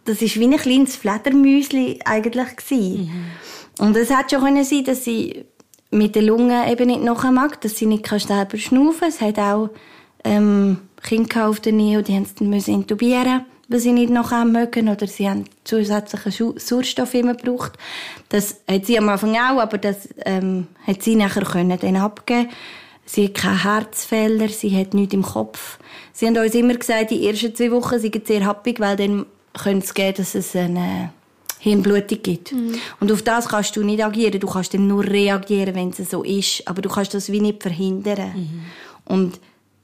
das 0.06 0.22
ist 0.22 0.40
wie 0.40 0.46
ein 0.46 0.58
kleines 0.58 0.96
Fledermäuschen 0.96 2.00
eigentlich 2.06 2.56
gewesen. 2.56 3.12
Und 3.80 3.96
es 3.96 4.10
hat 4.10 4.32
schon 4.32 4.42
können 4.42 4.64
sein, 4.64 4.84
dass 4.84 5.04
sie 5.04 5.46
mit 5.92 6.16
den 6.16 6.26
Lungen 6.26 6.68
eben 6.68 6.88
nicht 6.88 7.04
nachher 7.04 7.32
mag, 7.32 7.62
dass 7.62 7.78
sie 7.78 7.86
nicht 7.86 8.04
kann 8.04 8.20
selber 8.20 8.58
schnaufen. 8.58 9.08
Es 9.10 9.22
hat 9.22 9.38
auch 9.38 9.70
ähm, 10.24 10.78
Kinder 11.02 11.48
auf 11.48 11.60
der 11.60 11.74
Nähe, 11.74 12.04
die 12.04 12.16
haben 12.16 12.60
sie 12.60 12.72
intubieren, 12.72 13.46
weil 13.68 13.80
sie 13.80 13.94
nicht 13.94 14.10
nachher 14.10 14.46
mögen 14.46 14.90
oder 14.90 15.08
sie 15.08 15.30
haben 15.30 15.46
zusätzlichen 15.64 16.58
Sauerstoff 16.58 17.14
immer 17.14 17.36
gebraucht. 17.36 17.74
Das 18.30 18.58
hat 18.70 18.86
sie 18.86 18.98
am 18.98 19.10
Anfang 19.10 19.36
auch, 19.36 19.60
aber 19.60 19.78
das 19.78 20.10
ähm, 20.26 20.68
hat 20.86 21.04
sie 21.04 21.16
nachher 21.16 21.44
können 21.44 21.78
dann 21.80 21.96
abgeben. 21.96 22.50
Sie 23.06 23.26
hat 23.26 23.36
keine 23.36 23.64
Herzfehler, 23.64 24.50
sie 24.50 24.76
hat 24.78 24.94
nichts 24.94 25.14
im 25.14 25.24
Kopf. 25.24 25.80
Sie 26.14 26.28
haben 26.28 26.38
uns 26.38 26.54
immer 26.54 26.76
gesagt, 26.76 27.12
die 27.12 27.28
ersten 27.28 27.56
zwei 27.56 27.72
Wochen 27.72 27.98
sind 28.00 28.28
sehr 28.28 28.46
happig, 28.46 28.80
weil 28.80 28.98
dann 28.98 29.26
könnte 29.54 29.86
es 29.86 29.94
gehen, 29.94 30.14
dass 30.16 30.36
es 30.36 30.56
eine 30.56 31.12
Hirnblutung 31.60 32.22
gibt. 32.22 32.54
Und 33.00 33.12
auf 33.12 33.22
das 33.22 33.48
kannst 33.50 33.76
du 33.76 33.84
nicht 33.84 34.04
agieren. 34.04 34.40
Du 34.40 34.48
kannst 34.48 34.74
dann 34.74 34.88
nur 34.88 35.04
reagieren, 35.04 35.76
wenn 35.76 35.90
es 35.90 36.10
so 36.10 36.24
ist. 36.24 36.68
Aber 36.68 36.82
du 36.82 36.90
kannst 36.90 37.14
das 37.14 37.32
wie 37.32 37.42
nicht 37.42 37.62
verhindern. 37.62 38.32
Und 39.06 39.40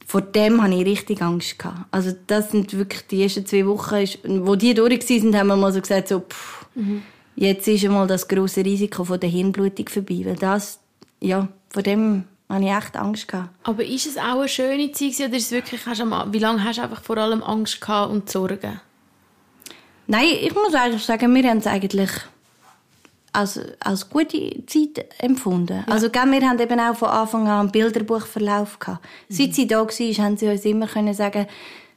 vor 0.05 0.21
dem 0.21 0.61
hatte 0.61 0.75
ich 0.75 0.85
richtig 0.85 1.21
Angst. 1.21 1.57
Gehabt. 1.59 1.79
Also 1.91 2.11
das 2.27 2.51
sind 2.51 2.77
wirklich 2.77 3.07
die 3.07 3.23
ersten 3.23 3.45
zwei 3.45 3.65
Wochen, 3.65 3.95
ist- 3.95 4.19
wo 4.23 4.55
die 4.55 4.73
durch 4.73 5.09
waren, 5.09 5.35
haben 5.37 5.47
wir 5.47 5.55
mal 5.55 5.73
so 5.73 5.81
gesagt, 5.81 6.07
so, 6.09 6.19
pff, 6.21 6.65
jetzt 7.35 7.67
ist 7.67 7.83
einmal 7.83 8.07
das 8.07 8.27
grosse 8.27 8.63
Risiko 8.63 9.03
von 9.03 9.19
der 9.19 9.29
Hirnblutung 9.29 9.89
vorbei. 9.89 10.21
Weil 10.23 10.35
das, 10.35 10.79
ja, 11.19 11.47
vor 11.69 11.81
dem 11.83 12.25
hatte 12.47 12.63
ich 12.65 12.71
echt 12.71 12.95
Angst. 12.95 13.27
Gehabt. 13.27 13.49
Aber 13.63 13.83
ist 13.83 14.05
es 14.05 14.17
auch 14.17 14.39
eine 14.39 14.47
schöne 14.47 14.91
Zeit 14.91 15.15
oder 15.27 15.35
ist 15.37 15.45
es 15.45 15.51
wirklich, 15.51 15.85
hast 15.85 16.01
du 16.01 16.05
wie 16.31 16.39
lange 16.39 16.63
hast 16.63 16.77
du 16.77 16.83
einfach 16.83 17.01
vor 17.01 17.17
allem 17.17 17.41
Angst 17.43 17.81
gehabt 17.81 18.11
und 18.11 18.29
Sorgen? 18.29 18.79
Nein, 20.07 20.27
ich 20.39 20.53
muss 20.53 20.73
eigentlich 20.75 21.03
sagen, 21.03 21.33
wir 21.33 21.49
haben 21.49 21.57
es 21.57 21.65
eigentlich 21.67 22.11
als, 23.35 23.59
als 23.79 24.09
gute 24.09 24.65
Zeit 24.65 25.05
empfunden. 25.19 25.83
Also, 25.87 26.09
gell, 26.09 26.31
wir 26.31 26.47
haben 26.47 26.59
eben 26.59 26.79
auch 26.79 26.95
von 26.95 27.09
Anfang 27.09 27.47
an 27.47 27.59
einen 27.59 27.71
Bilderbuchverlauf 27.71 28.79
gehabt. 28.79 29.05
Seit 29.29 29.53
sie 29.53 29.67
da 29.67 29.79
war, 29.79 30.25
haben 30.25 30.37
sie 30.37 30.47
uns 30.47 30.65
immer 30.65 30.87
können 30.87 31.13
sagen, 31.13 31.47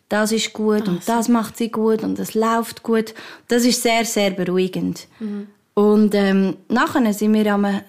das 0.09 0.33
ist 0.33 0.53
gut 0.55 0.88
und 0.88 1.07
das 1.07 1.29
macht 1.29 1.59
sie 1.59 1.70
gut 1.70 2.03
und 2.03 2.18
das 2.18 2.35
läuft 2.35 2.83
gut. 2.83 3.14
Das 3.48 3.64
ist 3.64 3.83
sehr, 3.83 4.07
sehr 4.07 4.31
beruhigend. 4.31 5.07
Und 5.74 6.14
ähm, 6.14 6.57
nachher 6.68 7.12
sind 7.12 7.35
wir 7.35 7.55
einmal 7.55 7.85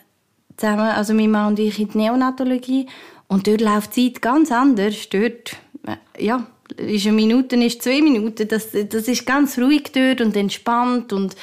zusammen, 0.58 0.92
also 0.92 1.14
mein 1.14 1.32
Mann 1.32 1.48
und 1.48 1.60
ich, 1.60 1.80
in 1.80 1.90
die 1.90 1.98
Neonatologie 1.98 2.88
und 3.28 3.48
dort 3.48 3.62
läuft 3.62 3.96
die 3.96 4.12
Zeit 4.12 4.22
ganz 4.22 4.52
anders. 4.52 5.08
Dort, 5.10 5.56
äh, 5.88 6.26
ja, 6.26 6.46
ist 6.78 7.08
eine 7.08 7.16
Minute, 7.16 7.56
ist 7.56 7.82
zwei 7.82 8.02
Minuten. 8.02 8.48
Das, 8.48 8.70
das 8.72 9.08
ist 9.08 9.26
ganz 9.26 9.58
ruhig 9.58 9.92
dort 9.94 10.22
und 10.22 10.36
entspannt 10.36 11.14
und 11.14 11.36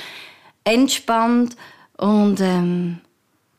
entspannt. 0.64 1.56
Und 1.96 2.40
ähm, 2.40 2.98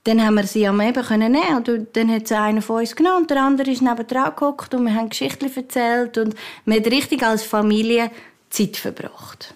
dann 0.08 0.26
haben 0.26 0.36
wir 0.36 0.44
sie 0.44 0.66
am 0.66 0.80
eben 0.80 1.04
können 1.04 1.34
nehmen 1.34 1.58
und 1.58 1.88
dann 1.94 2.10
hat 2.10 2.28
sie 2.28 2.36
einer 2.36 2.62
von 2.62 2.78
uns 2.80 2.96
genommen 2.96 3.24
und 3.24 3.30
der 3.30 3.44
andere 3.44 3.70
ist 3.70 3.82
neben 3.82 4.08
dran 4.08 4.32
gehockt 4.36 4.74
und 4.74 4.86
wir 4.86 4.94
haben 4.94 5.10
Geschichten 5.10 5.52
erzählt 5.54 6.18
und 6.18 6.34
wir 6.66 6.76
haben 6.76 6.86
richtig 6.86 7.24
als 7.24 7.44
Familie 7.44 8.10
Zeit 8.50 8.78
verbracht. 8.78 9.54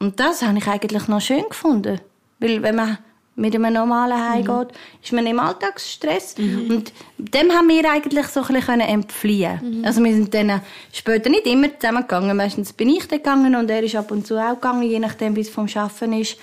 Und 0.00 0.18
das 0.18 0.42
habe 0.42 0.58
ich 0.58 0.66
eigentlich 0.66 1.06
noch 1.06 1.20
schön 1.20 1.44
gefunden, 1.48 2.00
weil 2.40 2.62
wenn 2.62 2.74
man 2.74 2.98
mit 3.36 3.54
einem 3.54 3.72
normalen 3.72 4.20
heimgeht, 4.20 4.76
ist 5.02 5.12
man 5.12 5.24
im 5.24 5.38
Alltagsstress 5.38 6.34
und 6.36 6.92
dem 7.16 7.52
haben 7.52 7.68
wir 7.68 7.88
eigentlich 7.88 8.26
so 8.26 8.42
ein 8.42 8.54
bisschen 8.54 8.80
entfliehen. 8.80 9.84
Also 9.86 10.02
wir 10.02 10.12
sind 10.12 10.34
dann 10.34 10.60
später 10.92 11.30
nicht 11.30 11.46
immer 11.46 11.68
zusammengegangen, 11.78 12.36
meistens 12.36 12.72
bin 12.72 12.88
ich 12.88 13.06
dann 13.06 13.18
gegangen 13.18 13.54
und 13.54 13.70
er 13.70 13.84
ist 13.84 13.94
ab 13.94 14.10
und 14.10 14.26
zu 14.26 14.36
auch 14.36 14.54
gegangen, 14.54 14.82
je 14.82 14.98
nachdem 14.98 15.36
wie 15.36 15.42
es 15.42 15.48
vom 15.48 15.68
Schaffen 15.68 16.12
ist. 16.12 16.36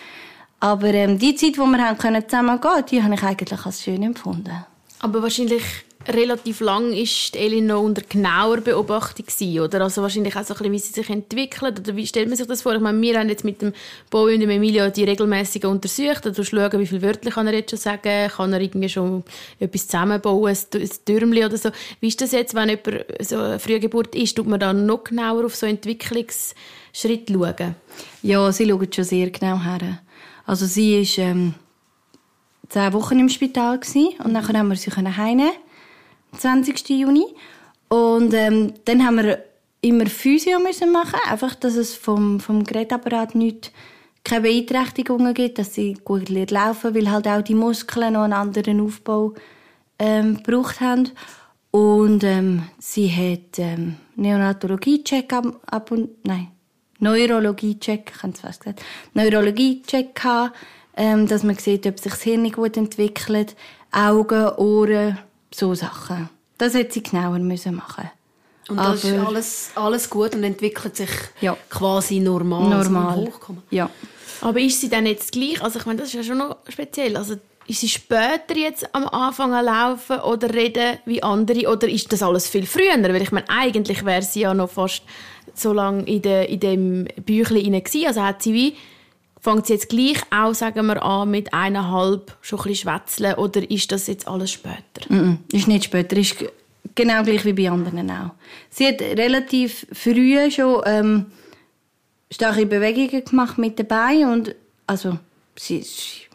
Aber 0.59 0.93
ähm, 0.93 1.17
die 1.17 1.35
Zeit, 1.35 1.57
wo 1.57 1.65
wir 1.65 1.85
haben 1.85 1.97
können 1.97 2.27
zusammen 2.27 2.59
gehen, 2.59 2.85
die 2.91 3.03
habe 3.03 3.13
ich 3.13 3.23
eigentlich 3.23 3.65
als 3.65 3.83
schön 3.83 4.03
empfunden. 4.03 4.65
Aber 4.99 5.23
wahrscheinlich 5.23 5.63
relativ 6.07 6.61
lang 6.61 6.93
ist 6.93 7.35
die 7.35 7.39
Elin 7.39 7.67
noch 7.67 7.81
unter 7.81 8.01
genauer 8.01 8.61
Beobachtung 8.61 9.25
gewesen, 9.25 9.59
oder? 9.59 9.81
Also 9.81 10.01
wahrscheinlich 10.01 10.35
auch 10.35 10.43
so 10.43 10.53
ein 10.53 10.57
bisschen, 10.57 10.71
wie 10.71 10.79
sie 10.79 10.93
sich 10.93 11.09
entwickelt, 11.09 11.79
oder 11.79 11.95
wie 11.95 12.07
stellt 12.07 12.27
man 12.27 12.37
sich 12.37 12.47
das 12.47 12.61
vor? 12.61 12.73
Ich 12.73 12.81
meine, 12.81 12.99
wir 13.01 13.19
haben 13.19 13.29
jetzt 13.29 13.43
mit 13.43 13.61
dem 13.61 13.73
Bowie 14.09 14.35
und 14.35 14.41
dem 14.41 14.49
Emilio 14.49 14.89
die 14.89 15.03
regelmäßig 15.03 15.65
untersucht, 15.65 16.25
du 16.25 16.43
schauen, 16.43 16.79
wie 16.79 16.87
viele 16.87 17.01
Wörter 17.01 17.31
kann 17.31 17.47
er 17.47 17.53
jetzt 17.53 17.71
schon 17.71 17.79
sagen, 17.79 18.29
kann 18.29 18.53
er 18.53 18.61
irgendwie 18.61 18.89
schon 18.89 19.23
etwas 19.59 19.87
zusammenbauen, 19.87 20.55
ein 20.55 20.81
ein 20.81 20.89
Türmchen 21.05 21.45
oder 21.45 21.57
so. 21.57 21.69
Wie 21.99 22.07
ist 22.07 22.21
das 22.21 22.31
jetzt, 22.31 22.55
wenn 22.55 22.69
jemand 22.69 23.05
so 23.21 23.37
eine 23.37 23.59
Frühgeburt 23.59 24.15
ist, 24.15 24.35
tut 24.35 24.47
man 24.47 24.59
dann 24.59 24.85
noch 24.85 25.03
genauer 25.03 25.45
auf 25.45 25.55
so 25.55 25.65
Entwicklungsschritte 25.65 27.33
schauen? 27.33 27.75
Ja, 28.23 28.51
sie 28.51 28.67
schauen 28.67 28.93
schon 28.93 29.03
sehr 29.03 29.29
genau 29.29 29.61
her. 29.61 29.99
Also 30.49 30.65
sie 30.65 30.97
war 30.99 31.25
ähm, 31.25 31.53
zehn 32.69 32.93
Wochen 32.93 33.19
im 33.19 33.29
Spital 33.29 33.79
gewesen, 33.79 34.15
und 34.23 34.33
dann 34.33 34.57
haben 34.57 34.69
wir 34.69 34.75
sie 34.75 34.89
können 34.89 35.13
am 35.15 36.39
20. 36.39 36.89
Juni. 36.89 37.25
Und 37.87 38.33
ähm, 38.33 38.73
dann 38.85 39.05
haben 39.05 39.17
wir 39.17 39.45
immer 39.81 40.07
Physio 40.07 40.57
müssen 40.57 40.91
machen, 40.91 41.19
einfach, 41.29 41.53
dass 41.53 41.75
es 41.75 41.93
vom, 41.93 42.39
vom 42.39 42.63
Gerätapparat 42.63 43.35
nicht 43.35 43.71
keine 44.23 44.41
Beeinträchtigungen 44.41 45.35
gibt, 45.35 45.59
dass 45.59 45.75
sie 45.75 45.93
gut 46.03 46.29
lernt 46.29 46.49
laufen, 46.49 46.95
weil 46.95 47.11
halt 47.11 47.27
auch 47.27 47.43
die 47.43 47.53
Muskeln 47.53 48.13
noch 48.13 48.23
einen 48.23 48.33
anderen 48.33 48.81
Aufbau 48.81 49.35
ähm, 49.99 50.37
gebraucht 50.37 50.81
haben. 50.81 51.11
Und 51.69 52.23
ähm, 52.23 52.63
sie 52.79 53.07
hat 53.07 53.59
ähm, 53.59 53.97
Neonatologie-Check 54.15 55.31
ab, 55.31 55.45
ab 55.67 55.91
und 55.91 56.09
nein, 56.25 56.47
Neurologie-Check, 56.99 58.11
ich 58.15 58.23
habe 58.23 58.33
es 58.33 58.41
fast 58.41 58.61
gesagt, 58.61 58.81
Neurologie-Check 59.13 60.15
gehabt, 60.15 60.55
ähm, 60.95 61.27
dass 61.27 61.43
man 61.43 61.55
sieht, 61.55 61.85
ob 61.87 61.99
sich 61.99 62.11
das 62.11 62.21
Hirn 62.21 62.51
gut 62.51 62.77
entwickelt, 62.77 63.55
Augen, 63.91 64.49
Ohren, 64.57 65.17
so 65.53 65.73
Sachen. 65.73 66.29
Das 66.57 66.73
hätte 66.73 66.93
sie 66.93 67.03
genauer 67.03 67.39
müssen 67.39 67.75
machen 67.75 68.09
Und 68.67 68.77
das 68.77 69.03
ist 69.03 69.17
alles, 69.17 69.71
alles 69.75 70.09
gut 70.09 70.35
und 70.35 70.43
entwickelt 70.43 70.95
sich 70.95 71.09
Ja. 71.41 71.55
quasi 71.69 72.19
normal. 72.19 72.69
Normal. 72.69 73.19
Also 73.19 73.27
hochkommen. 73.31 73.63
Ja. 73.69 73.89
Aber 74.41 74.59
ist 74.59 74.79
sie 74.81 74.89
dann 74.89 75.05
jetzt 75.05 75.31
gleich? 75.31 75.61
Also 75.61 75.79
ich 75.79 75.85
meine, 75.85 75.99
das 75.99 76.09
ist 76.09 76.15
ja 76.15 76.23
schon 76.23 76.37
noch 76.37 76.57
speziell. 76.67 77.15
Also 77.17 77.35
ist 77.67 77.81
sie 77.81 77.89
später 77.89 78.55
jetzt 78.55 78.93
am 78.95 79.07
Anfang 79.07 79.53
an 79.53 79.65
laufen 79.65 80.19
oder 80.21 80.53
reden 80.53 80.97
wie 81.05 81.21
andere 81.23 81.69
oder 81.71 81.87
ist 81.87 82.11
das 82.11 82.21
alles 82.23 82.47
viel 82.47 82.65
früher? 82.65 83.01
Weil 83.01 83.21
ich 83.21 83.31
meine, 83.31 83.49
eigentlich 83.49 84.03
wäre 84.05 84.21
sie 84.21 84.41
ja 84.41 84.53
noch 84.53 84.69
fast 84.71 85.03
so 85.53 85.73
lange 85.73 86.03
in, 86.03 86.21
de, 86.21 86.45
in 86.51 86.59
dem 86.59 87.07
Büchlein 87.25 87.71
gewesen. 87.83 88.07
Also 88.07 88.21
hat 88.23 88.43
sie 88.43 88.53
wie 88.53 88.75
Fängt 89.41 89.67
sie 89.67 89.73
jetzt 89.73 89.87
gleich 89.87 90.17
auch, 90.31 90.53
sagen 90.53 90.85
wir, 90.87 91.01
an 91.01 91.31
mit 91.31 91.53
eineinhalb 91.53 92.35
schon 92.41 92.59
ein 92.59 92.75
schwätzeln 92.75 93.35
oder 93.35 93.71
ist 93.71 93.89
das 93.89 94.07
jetzt 94.07 94.27
alles 94.27 94.51
später? 94.51 95.07
Mhm. 95.07 95.37
Ist 95.53 95.69
nicht 95.69 95.85
später, 95.85 96.17
ist 96.17 96.35
genau 96.93 97.23
gleich 97.23 97.45
wie 97.45 97.53
bei 97.53 97.71
anderen 97.71 98.11
auch. 98.11 98.31
Sie 98.69 98.85
hat 98.85 98.99
relativ 98.99 99.87
früh 99.93 100.51
schon 100.51 100.81
ähm, 100.85 101.25
starke 102.29 102.65
Bewegungen 102.65 103.23
gemacht 103.23 103.57
mit 103.57 103.79
dabei 103.79 104.27
und 104.27 104.53
also 104.87 105.17
sie, 105.55 105.83
sie- 105.83 106.27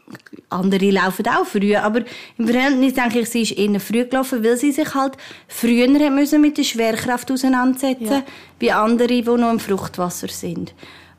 andere 0.50 0.90
laufen 0.90 1.26
auch 1.26 1.46
früh, 1.46 1.74
aber 1.74 2.02
im 2.38 2.46
Verhältnis 2.46 2.94
denke 2.94 3.20
ich, 3.20 3.28
sie 3.28 3.42
ist 3.42 3.52
eher 3.52 3.80
früh 3.80 4.04
gelaufen, 4.04 4.44
weil 4.44 4.56
sie 4.56 4.72
sich 4.72 4.94
halt 4.94 5.14
früher 5.48 6.10
müssen 6.10 6.40
mit 6.40 6.58
der 6.58 6.64
Schwerkraft 6.64 7.30
auseinandersetzen 7.30 8.06
Ja. 8.06 8.24
wie 8.58 8.72
andere, 8.72 9.08
die 9.08 9.22
noch 9.22 9.50
im 9.50 9.58
Fruchtwasser 9.60 10.28
sind. 10.28 10.74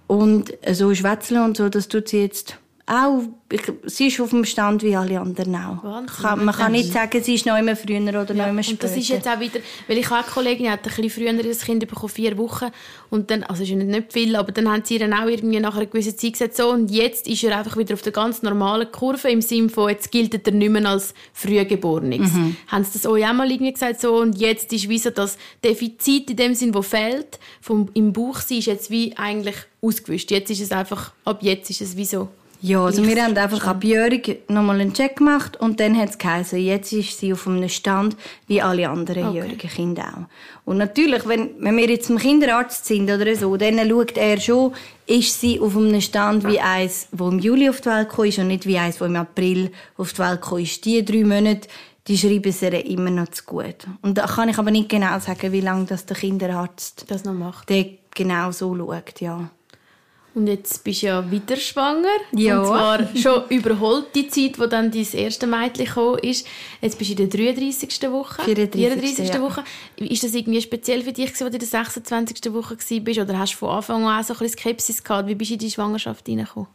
Und 0.07 0.53
so 0.71 0.93
schwätzeln 0.93 1.43
und 1.43 1.57
so, 1.57 1.67
das 1.69 1.87
tut 1.87 2.07
sie 2.09 2.21
jetzt 2.21 2.57
auch. 2.87 3.23
Ich, 3.51 3.61
sie 3.85 4.07
ist 4.07 4.19
auf 4.19 4.31
dem 4.31 4.45
Stand 4.45 4.83
wie 4.83 4.95
alle 4.95 5.19
anderen 5.19 5.55
auch. 5.55 5.83
Wahnsinn. 5.83 6.15
Kann, 6.21 6.45
man 6.45 6.55
kann 6.55 6.71
nicht 6.71 6.91
sagen, 6.91 7.21
sie 7.23 7.35
ist 7.35 7.45
noch 7.45 7.57
immer 7.57 7.75
früher 7.75 7.99
oder 7.99 8.33
noch 8.33 8.47
immer 8.47 8.57
Und 8.57 8.63
später. 8.63 8.87
das 8.87 8.97
ist 8.97 9.07
jetzt 9.07 9.27
auch 9.27 9.39
wieder, 9.39 9.59
weil 9.87 9.97
ich 9.97 10.09
habe 10.09 10.23
eine 10.23 10.31
Kollegin, 10.31 10.65
die 10.65 10.69
hat 10.69 10.79
ein 10.79 10.95
bisschen 10.95 11.09
früher 11.09 11.43
das 11.43 11.61
Kind 11.61 11.87
bekommen, 11.87 12.09
vier 12.09 12.37
Wochen. 12.37 12.67
Und 13.09 13.31
dann, 13.31 13.43
also 13.43 13.63
ist 13.63 13.69
ja 13.69 13.75
nicht, 13.75 14.13
viel, 14.13 14.35
aber 14.35 14.51
dann 14.51 14.71
haben 14.71 14.83
sie 14.83 14.97
dann 14.97 15.13
auch 15.13 15.27
irgendwie 15.27 15.59
nach 15.59 15.75
einer 15.75 15.85
gewissen 15.85 16.17
Zeit 16.17 16.33
gesagt, 16.33 16.55
so, 16.55 16.71
und 16.71 16.91
jetzt 16.91 17.27
ist 17.27 17.43
er 17.43 17.57
einfach 17.57 17.77
wieder 17.77 17.93
auf 17.93 18.01
der 18.01 18.11
ganz 18.11 18.41
normalen 18.41 18.91
Kurve, 18.91 19.29
im 19.29 19.41
Sinne 19.41 19.69
von, 19.69 19.89
jetzt 19.89 20.11
gilt 20.11 20.33
er 20.47 20.53
nicht 20.53 20.71
mehr 20.71 20.85
als 20.87 21.13
Frühgeborenes. 21.33 22.31
Haben 22.67 22.83
sie 22.83 22.93
das 22.93 23.05
auch 23.05 23.17
mal 23.33 23.49
irgendwie 23.49 23.73
gesagt, 23.73 24.01
so, 24.01 24.17
und 24.17 24.37
jetzt 24.37 24.73
ist 24.73 24.89
wie 24.89 24.99
so 24.99 25.09
das 25.09 25.37
Defizit 25.63 26.29
in 26.31 26.37
dem 26.37 26.55
Sinn, 26.55 26.73
wo 26.73 26.81
fehlt, 26.81 27.39
vom, 27.61 27.89
im 27.93 28.13
Bauch 28.13 28.39
sein, 28.39 28.59
ist 28.59 28.67
jetzt 28.67 28.89
wie 28.91 29.15
eigentlich 29.17 29.55
ausgewischt. 29.81 30.31
Jetzt 30.31 30.49
ist 30.51 30.61
es 30.61 30.71
einfach, 30.71 31.13
ab 31.23 31.39
jetzt 31.41 31.69
ist 31.69 31.81
es 31.81 31.95
wie 31.95 32.05
so. 32.05 32.29
Ja, 32.61 32.83
also 32.83 33.05
wir 33.05 33.23
haben 33.23 33.37
einfach 33.37 33.67
abjährig 33.67 34.39
nochmal 34.47 34.79
einen 34.81 34.93
Check 34.93 35.17
gemacht 35.17 35.57
und 35.57 35.79
dann 35.79 35.95
hat 35.97 36.09
es 36.09 36.17
geheißen, 36.17 36.59
jetzt 36.59 36.91
ist 36.93 37.19
sie 37.19 37.31
auf 37.33 37.47
einem 37.47 37.69
Stand 37.69 38.15
wie 38.47 38.61
alle 38.61 38.89
anderen 38.89 39.27
Okay. 39.27 39.35
jährigen 39.37 39.69
Kinder 39.69 40.03
auch. 40.03 40.65
Und 40.65 40.77
natürlich, 40.77 41.27
wenn, 41.27 41.51
wenn 41.59 41.77
wir 41.77 41.87
jetzt 41.89 42.09
im 42.09 42.17
Kinderarzt 42.17 42.85
sind 42.85 43.11
oder 43.11 43.35
so, 43.35 43.55
dann 43.57 43.87
schaut 43.87 44.17
er 44.17 44.39
schon, 44.39 44.73
ist 45.05 45.39
sie 45.39 45.59
auf 45.59 45.77
einem 45.77 46.01
Stand 46.01 46.47
wie 46.47 46.59
eins, 46.59 47.07
wo 47.11 47.27
im 47.29 47.37
Juli 47.39 47.69
auf 47.69 47.81
die 47.81 47.89
Welt 47.89 48.09
gekommen 48.09 48.29
ist 48.29 48.39
und 48.39 48.47
nicht 48.47 48.65
wie 48.65 48.77
eins, 48.79 48.99
wo 48.99 49.05
im 49.05 49.15
April 49.15 49.71
auf 49.97 50.13
die 50.13 50.19
Welt 50.19 50.41
gekommen 50.41 50.63
ist. 50.63 50.83
Die 50.85 51.05
drei 51.05 51.23
Monate, 51.23 51.67
die 52.07 52.17
schreiben 52.17 52.51
sie 52.51 52.67
immer 52.67 53.11
noch 53.11 53.27
zu 53.27 53.43
gut. 53.45 53.85
Und 54.01 54.17
da 54.17 54.25
kann 54.25 54.49
ich 54.49 54.57
aber 54.57 54.71
nicht 54.71 54.89
genau 54.89 55.19
sagen, 55.19 55.51
wie 55.51 55.61
lange 55.61 55.85
das 55.85 56.05
der 56.07 56.17
Kinderarzt 56.17 57.05
Das 57.09 57.23
noch 57.25 57.33
macht. 57.33 57.69
der 57.69 57.85
genau 58.15 58.49
so 58.51 58.75
schaut, 58.75 59.21
ja. 59.21 59.49
Und 60.35 60.47
jetzt 60.47 60.83
bist 60.83 61.01
du 61.01 61.07
ja 61.07 61.31
wieder 61.31 61.55
schwanger. 61.55 62.09
Ja. 62.33 62.59
Und 62.59 62.67
zwar 62.67 63.15
schon 63.15 63.47
überholt 63.49 64.07
die 64.13 64.27
Zeit, 64.27 64.59
wo 64.59 64.65
dann 64.65 64.91
dein 64.91 65.07
erste 65.13 65.47
Mädchen 65.47 65.85
gekommen 65.85 66.19
ist. 66.19 66.45
Jetzt 66.81 66.97
bist 66.97 67.17
du 67.17 67.23
in 67.23 67.29
der 67.29 67.53
33. 67.53 68.11
Woche. 68.11 68.43
34. 68.43 69.29
ja. 69.29 69.41
Woche. 69.41 69.63
Ist 69.95 70.23
das 70.25 70.33
irgendwie 70.33 70.61
speziell 70.61 71.03
für 71.03 71.13
dich, 71.13 71.29
als 71.29 71.39
du 71.39 71.45
in 71.45 71.51
der 71.53 71.61
26. 71.61 72.53
Woche 72.53 72.75
warst? 72.77 73.17
Oder 73.17 73.39
hast 73.39 73.53
du 73.53 73.57
von 73.59 73.69
Anfang 73.69 74.03
an 74.05 74.19
auch 74.19 74.25
so 74.25 74.33
ein 74.33 74.39
bisschen 74.39 74.59
Skepsis 74.59 75.03
gehabt? 75.03 75.29
Wie 75.29 75.35
bist 75.35 75.51
du 75.51 75.53
in 75.53 75.59
die 75.59 75.71
Schwangerschaft 75.71 76.25
hineingekommen? 76.25 76.67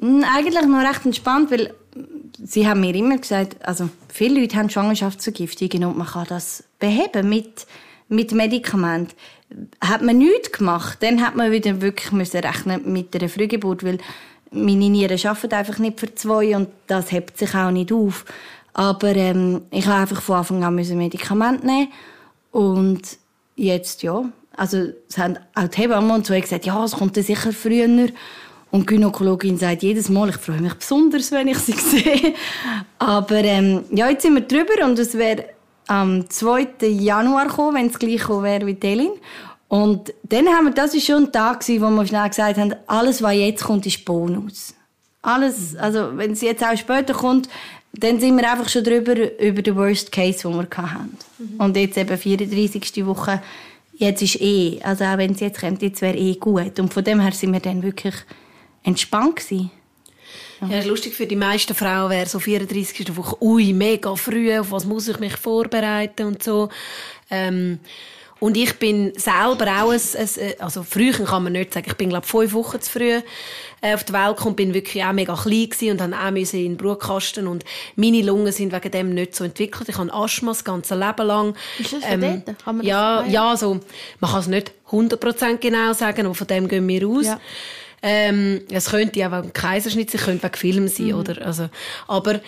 Mm, 0.00 0.22
Eigentlich 0.34 0.66
noch 0.66 0.88
recht 0.88 1.04
entspannt, 1.04 1.50
weil 1.50 1.74
sie 2.42 2.66
haben 2.66 2.80
mir 2.80 2.94
immer 2.94 3.18
gesagt, 3.18 3.56
also 3.66 3.90
viele 4.08 4.40
Leute 4.40 4.56
haben 4.56 4.70
Schwangerschaftsvergiftungen 4.70 5.84
und 5.84 5.98
man 5.98 6.06
kann 6.06 6.26
das 6.26 6.64
beheben 6.78 7.28
mit, 7.28 7.66
mit 8.08 8.32
Medikamenten. 8.32 9.14
Hat 9.80 10.02
man 10.02 10.18
nichts 10.18 10.52
gemacht, 10.52 10.98
dann 11.00 11.24
hat 11.24 11.36
man 11.36 11.50
wieder 11.50 11.80
wirklich 11.80 12.12
müssen 12.12 12.40
rechnen 12.40 12.92
mit 12.92 13.14
einer 13.14 13.28
Frühgeburt, 13.28 13.84
weil 13.84 13.98
meine 14.50 14.88
Nieren 14.88 15.18
arbeiten 15.26 15.54
einfach 15.54 15.78
nicht 15.78 16.00
für 16.00 16.14
zwei 16.14 16.56
und 16.56 16.68
das 16.86 17.10
hebt 17.10 17.38
sich 17.38 17.54
auch 17.54 17.70
nicht 17.70 17.92
auf. 17.92 18.24
Aber 18.74 19.14
ähm, 19.16 19.62
ich 19.70 19.86
habe 19.86 20.02
einfach 20.02 20.22
von 20.22 20.36
Anfang 20.36 20.64
an 20.64 20.74
Medikamente 20.74 21.66
nehmen 21.66 21.88
und 22.50 23.02
jetzt 23.56 24.02
ja, 24.02 24.24
also 24.56 24.88
es 25.08 25.18
haben 25.18 25.38
auch 25.54 25.68
die 25.68 25.78
Hebamme 25.80 26.14
und 26.14 26.26
so 26.26 26.34
gesagt, 26.34 26.66
ja, 26.66 26.84
es 26.84 26.92
kommt 26.92 27.16
sicher 27.16 27.52
früher. 27.52 28.08
Und 28.70 28.88
die 28.88 28.94
Gynäkologin 28.94 29.58
sagt 29.58 29.82
jedes 29.82 30.08
Mal, 30.08 30.30
ich 30.30 30.36
freue 30.36 30.60
mich 30.60 30.74
besonders, 30.74 31.30
wenn 31.30 31.48
ich 31.48 31.58
sie 31.58 31.72
sehe. 31.72 32.34
Aber 32.98 33.36
ähm, 33.36 33.84
ja, 33.90 34.08
jetzt 34.08 34.22
sind 34.22 34.34
wir 34.34 34.42
drüber 34.42 34.86
und 34.86 34.98
es 34.98 35.16
wäre 35.16 35.44
am 35.86 36.28
2. 36.28 36.68
Januar 36.82 37.46
gekommen, 37.46 37.76
wenn 37.76 37.86
es 37.86 37.98
gleich 37.98 38.18
gekommen 38.20 38.44
wäre 38.44 38.66
wie 38.66 38.74
Telin. 38.74 39.12
Und 39.68 40.12
dann 40.24 40.48
haben 40.48 40.66
wir, 40.66 40.72
das 40.72 40.92
war 40.92 41.00
schon 41.00 41.24
ein 41.24 41.32
Tag, 41.32 41.66
wo 41.66 41.90
wir 41.90 42.06
schnell 42.06 42.28
gesagt 42.28 42.58
haben, 42.58 42.74
alles, 42.86 43.22
was 43.22 43.34
jetzt 43.34 43.64
kommt, 43.64 43.86
ist 43.86 44.04
Bonus. 44.04 44.74
Alles, 45.22 45.76
also 45.76 46.16
wenn 46.16 46.32
es 46.32 46.42
jetzt 46.42 46.62
auch 46.62 46.76
später 46.76 47.14
kommt, 47.14 47.48
dann 47.94 48.20
sind 48.20 48.36
wir 48.36 48.50
einfach 48.50 48.68
schon 48.68 48.84
drüber, 48.84 49.14
über 49.40 49.62
den 49.62 49.76
Worst 49.76 50.12
Case, 50.12 50.48
den 50.48 50.54
wir 50.56 50.68
hatten. 50.76 51.16
Und 51.58 51.76
jetzt 51.76 51.96
eben 51.96 52.16
34. 52.16 53.06
Woche, 53.06 53.42
jetzt 53.94 54.22
ist 54.22 54.40
eh, 54.40 54.80
also 54.82 55.04
auch 55.04 55.18
wenn 55.18 55.32
es 55.32 55.40
jetzt 55.40 55.60
kommt, 55.60 55.82
jetzt 55.82 56.02
wäre 56.02 56.16
eh 56.16 56.34
gut. 56.34 56.78
Und 56.78 56.92
von 56.92 57.04
dem 57.04 57.20
her 57.20 57.32
sind 57.32 57.52
wir 57.52 57.60
dann 57.60 57.82
wirklich 57.82 58.14
entspannt 58.82 59.36
gewesen. 59.36 59.70
Ja, 60.68 60.78
ist 60.78 60.86
lustig 60.86 61.14
für 61.14 61.26
die 61.26 61.36
meisten 61.36 61.74
Frauen 61.74 62.10
wäre 62.10 62.26
so 62.26 62.38
34. 62.38 63.16
Woche, 63.16 63.36
ui, 63.42 63.72
mega 63.72 64.14
früh, 64.14 64.56
auf 64.58 64.70
was 64.70 64.84
muss 64.84 65.08
ich 65.08 65.18
mich 65.18 65.36
vorbereiten 65.36 66.26
und 66.26 66.42
so. 66.42 66.68
Ähm, 67.30 67.80
und 68.42 68.56
ich 68.56 68.76
bin 68.80 69.12
selber 69.16 69.66
auch 69.82 69.92
ein, 69.92 70.00
ein 70.00 70.54
also 70.58 70.82
früher 70.82 71.12
kann 71.12 71.44
man 71.44 71.52
nicht 71.52 71.72
sagen, 71.72 71.86
ich 71.88 71.94
bin 71.94 72.08
glaube 72.08 72.26
fünf 72.26 72.52
Wochen 72.54 72.80
zu 72.80 72.90
früh 72.90 73.20
äh, 73.80 73.94
auf 73.94 74.02
die 74.02 74.12
Welt 74.12 74.36
gekommen, 74.36 74.56
bin 74.56 74.74
wirklich 74.74 75.04
auch 75.04 75.12
mega 75.12 75.36
klein 75.36 75.68
gewesen 75.68 75.92
und 75.92 76.00
dann 76.00 76.12
auch 76.12 76.32
müssen 76.32 76.58
in 76.58 76.72
den 76.72 76.76
Brutkasten 76.76 77.46
und 77.46 77.64
meine 77.94 78.20
Lungen 78.20 78.50
sind 78.50 78.72
wegen 78.72 78.90
dem 78.90 79.14
nicht 79.14 79.36
so 79.36 79.44
entwickelt. 79.44 79.88
Ich 79.88 79.96
habe 79.96 80.12
Asthma 80.12 80.50
das 80.50 80.64
ganze 80.64 80.96
Leben 80.96 81.24
lang. 81.24 81.54
Ist 81.78 81.92
das? 81.92 82.02
Kann 82.02 82.20
man 82.20 82.78
das 82.78 82.86
ja, 82.86 83.24
ja, 83.26 83.50
also 83.50 83.78
man 84.18 84.30
kann 84.32 84.40
es 84.40 84.48
nicht 84.48 84.72
100% 84.90 85.58
genau 85.58 85.92
sagen, 85.92 86.26
aber 86.26 86.34
von 86.34 86.46
dem 86.48 86.66
gehen 86.66 86.88
wir 86.88 87.06
aus. 87.06 87.26
Ja. 87.26 87.40
Ähm, 88.02 88.62
es 88.70 88.90
könnte 88.90 89.26
auch 89.26 89.32
wegen 89.42 89.52
Kaiserschnitt 89.52 90.10
sein, 90.10 90.20
könnte 90.20 90.42
wegen 90.44 90.56
Film 90.56 90.88
sein, 90.88 91.06
Mhm. 91.06 91.14
oder? 91.14 91.46
Also, 91.46 91.68
aber, 92.08 92.40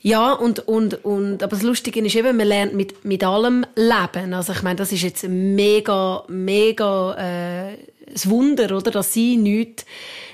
ja, 0.00 0.32
und, 0.32 0.60
und, 0.68 1.04
und, 1.04 1.42
aber 1.42 1.56
das 1.56 1.62
Lustige 1.62 2.00
ist 2.00 2.14
eben, 2.16 2.36
man 2.36 2.46
lernt 2.46 2.74
mit, 2.74 3.04
mit 3.04 3.22
allem 3.24 3.66
leben. 3.74 4.32
Also, 4.32 4.52
ich 4.52 4.62
meine, 4.62 4.76
das 4.76 4.92
ist 4.92 5.02
jetzt 5.02 5.28
mega, 5.28 6.24
mega, 6.28 7.14
äh, 7.14 7.72
ein 7.74 8.30
Wunder, 8.30 8.76
oder? 8.76 8.90
Dass 8.90 9.12
sie 9.12 9.36
nichts, 9.36 9.84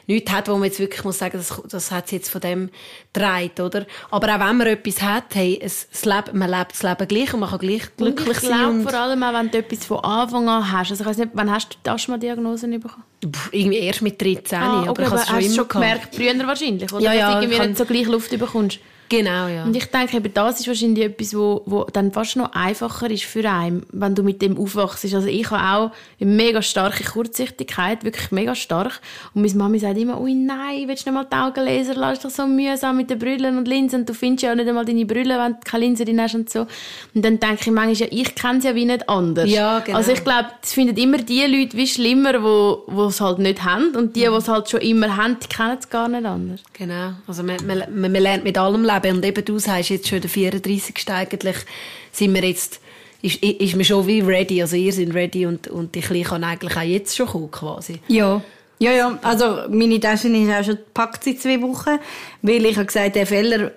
nichts 0.07 0.31
hat, 0.33 0.49
wo 0.49 0.53
man 0.53 0.65
jetzt 0.65 0.79
wirklich 0.79 1.05
muss 1.05 1.19
sagen, 1.19 1.39
das, 1.39 1.63
das 1.69 1.91
hat 1.91 2.09
sie 2.09 2.17
jetzt 2.17 2.31
von 2.31 2.41
dem 2.41 2.71
getragen, 3.13 3.61
oder? 3.61 3.87
Aber 4.11 4.29
auch 4.35 4.41
wenn 4.49 4.57
man 4.57 4.67
etwas 4.67 5.03
hat, 5.03 5.35
hey, 5.35 5.59
es, 5.63 5.89
das 5.91 6.05
Leben, 6.05 6.39
man 6.39 6.51
lebt 6.51 6.73
das 6.73 6.83
Leben 6.83 7.09
gleich 7.09 7.35
und 7.35 7.41
man 7.41 7.51
kann 7.51 7.59
gleich 7.59 7.97
glücklich 7.97 8.29
und 8.29 8.33
ich 8.37 8.41
sein. 8.41 8.67
Und, 8.67 8.83
vor 8.83 8.95
allem 8.95 9.23
auch, 9.23 9.35
wenn 9.35 9.51
du 9.51 9.59
etwas 9.59 9.87
von 9.87 9.99
Anfang 9.99 10.49
an 10.49 10.73
hast. 10.73 10.91
Also 10.91 11.03
ich 11.03 11.09
weiß 11.09 11.19
nicht, 11.19 11.31
wann 11.35 11.51
hast 11.51 11.69
du 11.71 11.77
die 11.85 11.91
Asthma-Diagnose 11.91 12.69
bekommen? 12.69 13.05
pff, 13.31 13.49
irgendwie 13.53 13.79
erst 13.79 14.03
mit 14.03 14.21
13, 14.21 14.59
Ah, 14.59 14.83
aber 14.83 14.91
okay, 14.91 15.03
ich 15.03 15.11
habe 15.11 15.21
es 15.21 15.29
aber 15.29 15.43
schon 15.43 15.53
schon 15.55 15.69
gemerkt, 15.69 16.15
früher 16.15 16.47
wahrscheinlich, 16.47 16.93
oder? 16.93 17.03
Ja, 17.03 17.13
ja, 17.13 17.27
Dass 17.27 17.35
du 17.35 17.43
irgendwie 17.43 17.63
ich 17.63 17.69
nicht 17.69 17.79
so 17.79 17.85
gleich 17.85 18.07
Luft 18.07 18.39
bekommst. 18.39 18.79
Genau, 19.09 19.49
ja. 19.49 19.65
Und 19.65 19.77
ich 19.77 19.87
denke, 19.87 20.17
eben 20.17 20.33
das 20.33 20.61
ist 20.61 20.67
wahrscheinlich 20.67 21.05
etwas, 21.05 21.35
wo, 21.37 21.63
wo 21.67 21.85
dann 21.85 22.11
fast 22.13 22.37
noch 22.37 22.53
einfacher 22.53 23.11
ist 23.11 23.25
für 23.25 23.49
einen, 23.49 23.85
wenn 23.93 24.15
du 24.15 24.23
mit 24.23 24.41
dem 24.41 24.59
aufwachst. 24.59 25.05
Also 25.05 25.27
ich 25.29 25.51
habe 25.51 25.63
auch 25.63 25.91
eine 26.21 26.31
mega 26.31 26.63
starke 26.63 27.05
Kurzsichtigkeit, 27.05 28.03
wirklich 28.03 28.33
mega 28.33 28.55
stark. 28.55 29.01
Und 29.35 29.43
meine 29.43 29.55
Mami 29.55 29.79
sagt 29.79 29.99
immer, 29.99 30.21
ui 30.21 30.35
nein, 30.35 30.89
willst 30.89 31.07
du 31.07 31.11
nicht 31.11 31.15
mal 31.15 31.27
die 31.31 31.37
Augen 31.37 31.65
lesen? 31.65 31.95
Lass 31.97 32.21
dich 32.21 32.33
so 32.33 32.47
mühsam 32.47 32.97
mit 32.97 33.11
den 33.11 33.19
Brillen 33.19 33.59
und 33.59 33.69
Linsen. 33.69 34.01
Und 34.01 34.09
du 34.09 34.15
findest 34.15 34.45
ja 34.45 34.53
auch 34.53 34.57
nicht 34.57 34.69
einmal 34.69 34.85
deine 34.85 35.05
Brille, 35.05 35.39
wenn 35.39 35.53
du 35.53 35.59
keine 35.65 35.85
Linse 35.85 36.05
drin 36.07 36.21
hast 36.21 36.35
und 36.35 36.51
so. 36.51 36.67
Und 37.15 37.25
dann 37.25 37.39
denke 37.39 37.61
ich 37.61 37.71
manchmal, 37.71 37.95
ja, 37.95 38.07
ich 38.11 38.35
kenne 38.35 38.59
es 38.59 38.65
ja 38.65 38.75
wie 38.75 38.87
nicht 38.87 39.09
anders. 39.09 39.51
Ja, 39.51 39.81
genau. 39.81 39.99
Also 39.99 40.13
ich 40.13 40.25
glaube, 40.25 40.49
es 40.63 40.73
finden 40.73 40.97
immer 40.97 41.19
die 41.19 41.45
Leute 41.45 41.77
wie 41.77 41.87
schlimmer, 41.87 42.43
wo, 42.43 42.85
wo 42.87 43.05
es 43.07 43.21
halt 43.21 43.39
nicht 43.39 43.63
haben. 43.65 43.95
Und 43.95 44.17
die, 44.17 44.21
die 44.21 44.27
es 44.27 44.49
halt 44.49 44.71
schon 44.71 44.81
immer 44.81 45.15
haben, 45.17 45.37
die 45.43 45.49
kennen 45.49 45.77
es 45.79 45.91
gar 45.91 46.09
nicht 46.09 46.25
anders. 46.25 46.61
Genau. 46.73 47.13
Also 47.27 47.43
man, 47.43 47.57
man, 47.67 47.83
man 47.95 48.15
man 48.15 48.23
lernt 48.23 48.45
mit 48.45 48.57
allem 48.57 48.83
leben. 48.83 48.94
Und 49.03 49.25
eben 49.25 49.45
du 49.45 49.59
sagst 49.59 49.91
jetzt 49.91 50.09
schon 50.09 50.21
der 50.21 50.31
34. 50.31 51.09
eigentlich, 51.11 51.57
sind 52.13 52.35
wir 52.35 52.45
jetzt, 52.45 52.81
ist, 53.23 53.43
ist 53.43 53.75
man 53.75 53.85
schon 53.85 54.07
wie 54.07 54.21
ready. 54.21 54.61
Also 54.61 54.77
ihr 54.77 54.93
seid 54.93 55.15
ready 55.15 55.47
und, 55.47 55.69
und 55.69 55.95
die 55.95 56.01
Kleine 56.01 56.25
kann 56.25 56.45
eigentlich 56.45 56.77
auch 56.77 56.83
jetzt 56.83 57.17
schon 57.17 57.27
kommen, 57.27 57.51
quasi. 57.51 58.01
Ja. 58.09 58.43
Ja, 58.79 58.93
ja. 58.93 59.19
Also, 59.23 59.69
meine 59.71 60.01
Tasche 60.01 60.29
ist 60.29 60.51
auch 60.51 60.65
schon 60.65 60.77
gepackt 60.77 61.25
seit 61.25 61.41
zwei 61.41 61.63
Wochen. 61.63 61.99
Weil 62.43 62.67
ich 62.67 62.77
habe 62.77 62.87
gesagt, 62.87 63.15
der 63.17 63.27
Fehler 63.27 63.71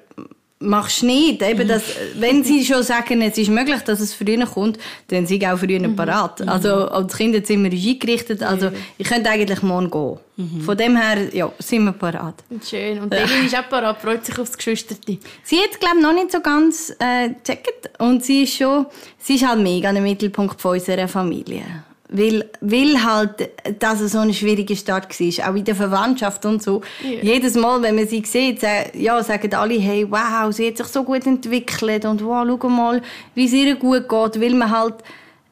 machst 0.59 1.01
du 1.01 1.07
nicht. 1.07 1.41
Eben 1.41 1.67
das, 1.67 1.83
wenn 2.15 2.43
sie 2.43 2.65
schon 2.65 2.83
sagen, 2.83 3.21
es 3.21 3.37
ist 3.37 3.49
möglich, 3.49 3.81
dass 3.81 3.99
es 3.99 4.13
früher 4.13 4.45
kommt, 4.45 4.77
dann 5.07 5.25
sind 5.25 5.41
sie 5.41 5.47
auch 5.47 5.57
früher 5.57 5.79
mhm. 5.79 5.95
parat. 5.95 6.47
Also 6.47 6.87
als 6.89 7.15
Kinderzimmer 7.15 7.71
ist 7.71 7.85
eingerichtet, 7.85 8.43
also 8.43 8.71
ich 8.97 9.07
könnte 9.07 9.29
eigentlich 9.29 9.61
morgen 9.61 9.91
gehen. 9.91 10.19
Mhm. 10.37 10.61
Von 10.61 10.77
dem 10.77 10.95
her, 10.95 11.33
ja, 11.33 11.51
sind 11.59 11.85
wir 11.85 11.93
parat. 11.93 12.43
Schön. 12.67 12.99
Und 12.99 13.13
Elin 13.13 13.27
ist 13.45 13.57
auch 13.57 13.69
parat, 13.69 14.01
freut 14.01 14.25
sich 14.25 14.37
aufs 14.37 14.55
Geschwisterte. 14.55 15.17
Sie 15.43 15.57
hat, 15.57 15.79
glaube 15.79 15.97
ich, 15.97 16.03
noch 16.03 16.13
nicht 16.13 16.31
so 16.31 16.41
ganz 16.41 16.93
äh, 16.99 17.29
gecheckt. 17.29 17.89
Und 17.99 18.23
sie 18.23 18.43
ist 18.43 18.55
schon, 18.55 18.85
sie 19.17 19.35
ist 19.35 19.47
halt 19.47 19.61
mega 19.61 19.91
der 19.91 20.01
Mittelpunkt 20.01 20.61
von 20.61 20.73
unserer 20.73 21.07
Familie. 21.07 21.63
Weil, 22.09 22.49
weil 22.61 23.03
halt 23.03 23.49
das 23.79 23.99
so 23.99 24.19
ein 24.19 24.33
schwieriger 24.33 24.75
Start 24.75 25.19
war, 25.19 25.49
auch 25.49 25.55
in 25.55 25.65
der 25.65 25.75
Verwandtschaft 25.75 26.45
und 26.45 26.63
so. 26.63 26.81
Yeah. 27.03 27.21
Jedes 27.21 27.55
Mal, 27.55 27.81
wenn 27.81 27.95
man 27.95 28.07
sie 28.07 28.23
sieht, 28.25 28.61
ja, 28.93 29.21
sagen 29.23 29.53
alle, 29.53 29.77
hey, 29.77 30.09
wow, 30.09 30.51
sie 30.53 30.67
hat 30.67 30.77
sich 30.77 30.87
so 30.87 31.03
gut 31.03 31.25
entwickelt 31.25 32.05
und 32.05 32.23
wow, 32.23 32.47
schau 32.47 32.69
mal, 32.69 33.01
wie 33.35 33.45
es 33.45 33.51
ihr 33.51 33.75
gut 33.75 34.07
geht, 34.07 34.41
weil 34.41 34.53
man 34.53 34.71
halt 34.71 34.95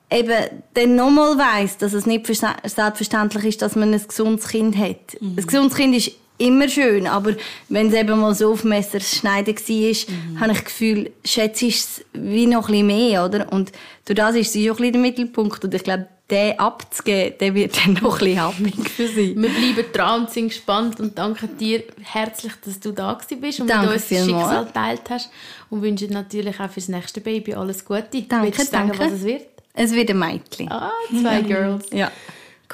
eben 0.10 0.62
dann 0.74 0.96
nochmal 0.96 1.38
weiss, 1.38 1.78
dass 1.78 1.94
es 1.94 2.06
nicht 2.06 2.26
selbstverständlich 2.26 3.46
ist, 3.46 3.62
dass 3.62 3.76
man 3.76 3.94
ein 3.94 4.02
gesundes 4.08 4.48
Kind 4.48 4.78
hat. 4.78 5.20
Mhm. 5.20 5.36
Ein 5.38 5.46
gesundes 5.46 5.76
Kind 5.76 5.96
ist 5.96 6.12
immer 6.38 6.68
schön, 6.68 7.08
aber 7.08 7.34
wenn 7.70 7.88
es 7.88 7.94
eben 7.94 8.20
mal 8.20 8.36
so 8.36 8.52
auf 8.52 8.63
Messerschneiden 8.63 9.56
war, 9.56 10.15
mhm. 10.15 10.39
habe 10.39 10.52
ich 10.52 10.58
das 10.58 10.65
Gefühl, 10.65 11.12
schätze 11.24 11.65
ich 11.65 11.78
es 11.78 12.06
wie 12.13 12.46
noch 12.46 12.68
ein 12.70 12.72
bisschen 12.72 12.88
mehr, 12.88 13.26
oder? 13.26 13.52
Und 13.52 13.72
durch 14.06 14.18
das 14.18 14.36
ist 14.36 14.54
sie 14.54 14.70
auch 14.70 14.76
ein 14.76 14.91
bisschen 14.91 14.94
der 14.94 15.02
Mittelpunkt 15.02 15.63
und 15.63 15.74
ich 15.74 15.84
glaube, 15.84 16.08
den 16.30 16.58
abzugeben, 16.60 17.38
der 17.40 17.54
wird 17.54 17.78
dann 17.86 17.94
noch 18.02 18.20
ein 18.20 18.26
bisschen 18.26 18.42
happig 18.42 18.90
für 18.90 19.08
sie. 19.08 19.36
Wir 19.36 19.50
bleiben 19.50 19.92
dran 19.94 20.22
und 20.22 20.30
sind 20.32 20.48
gespannt 20.50 21.00
und 21.00 21.18
danken 21.18 21.58
dir 21.58 21.84
herzlich, 22.04 22.54
dass 22.66 22.80
du 22.80 22.92
da 22.92 23.20
bist 23.40 23.60
und 23.60 23.68
danke 23.68 23.86
mit 23.88 23.96
uns 23.96 24.10
das 24.10 24.26
Schicksal 24.26 24.66
geteilt 24.66 25.02
hast 25.10 25.30
und 25.70 25.82
wünschen 25.82 26.10
natürlich 26.12 26.60
auch 26.60 26.70
fürs 26.70 26.88
nächste 26.88 27.22
Baby 27.22 27.54
alles 27.54 27.86
Gute. 27.86 28.24
Danke, 28.28 28.48
Willst 28.48 28.68
du 28.68 28.72
danke. 28.72 28.98
sagen, 28.98 29.12
was 29.12 29.20
es 29.20 29.26
wird? 29.26 29.46
Es 29.74 29.92
wird 29.94 30.10
ein 30.10 30.20
Mädchen. 30.20 30.72
Ah, 30.72 30.92
zwei 31.22 31.42
Girls. 31.44 31.86
Ja. 31.92 32.12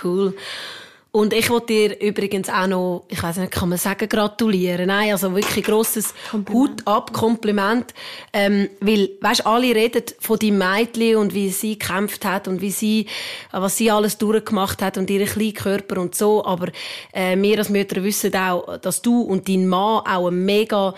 Cool. 0.01 0.33
Und 1.13 1.33
ich 1.33 1.49
wollte 1.49 1.73
dir 1.73 1.99
übrigens 1.99 2.47
auch 2.47 2.67
noch, 2.67 3.03
ich 3.09 3.21
weiß 3.21 3.35
nicht, 3.37 3.51
kann 3.51 3.67
man 3.67 3.77
sagen, 3.77 4.07
gratulieren. 4.07 4.87
Nein, 4.87 5.11
also 5.11 5.35
wirklich 5.35 5.65
grosses 5.65 6.13
Hut 6.31 6.87
ab, 6.87 7.11
Kompliment. 7.11 7.93
Ähm, 8.31 8.69
weil, 8.79 9.09
weißt, 9.19 9.45
alle 9.45 9.75
reden 9.75 10.03
von 10.19 10.39
deinem 10.39 10.59
Mädchen 10.59 11.17
und 11.17 11.33
wie 11.33 11.49
sie 11.49 11.77
gekämpft 11.77 12.23
hat 12.23 12.47
und 12.47 12.61
wie 12.61 12.71
sie, 12.71 13.07
was 13.51 13.75
sie 13.75 13.91
alles 13.91 14.17
durchgemacht 14.19 14.81
hat 14.81 14.97
und 14.97 15.09
ihren 15.09 15.27
kleinen 15.27 15.53
Körper 15.53 15.99
und 15.99 16.15
so. 16.15 16.45
Aber, 16.45 16.69
äh, 17.11 17.35
wir 17.35 17.57
als 17.57 17.67
Mütter 17.67 18.01
wissen 18.05 18.33
auch, 18.33 18.77
dass 18.77 19.01
du 19.01 19.21
und 19.21 19.49
dein 19.49 19.67
Mann 19.67 20.05
auch 20.05 20.27
ein 20.29 20.45
mega, 20.45 20.95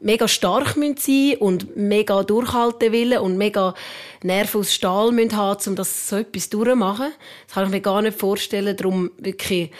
mega 0.00 0.28
stark 0.28 0.76
müssen 0.76 0.96
sein 0.96 1.36
und 1.38 1.76
mega 1.76 2.22
durchhalten 2.22 2.92
wollen 2.92 3.18
und 3.18 3.36
mega 3.36 3.74
Nerven 4.22 4.60
aus 4.60 4.74
Stahl 4.74 5.12
müssen 5.12 5.36
haben, 5.36 5.60
um 5.66 5.76
das 5.76 6.08
so 6.08 6.16
etwas 6.16 6.48
durchzumachen. 6.50 7.12
Das 7.46 7.54
kann 7.54 7.64
ich 7.64 7.70
mir 7.70 7.80
gar 7.80 8.02
nicht 8.02 8.18
vorstellen. 8.18 8.76
Darum 8.76 9.10
wirklich 9.18 9.70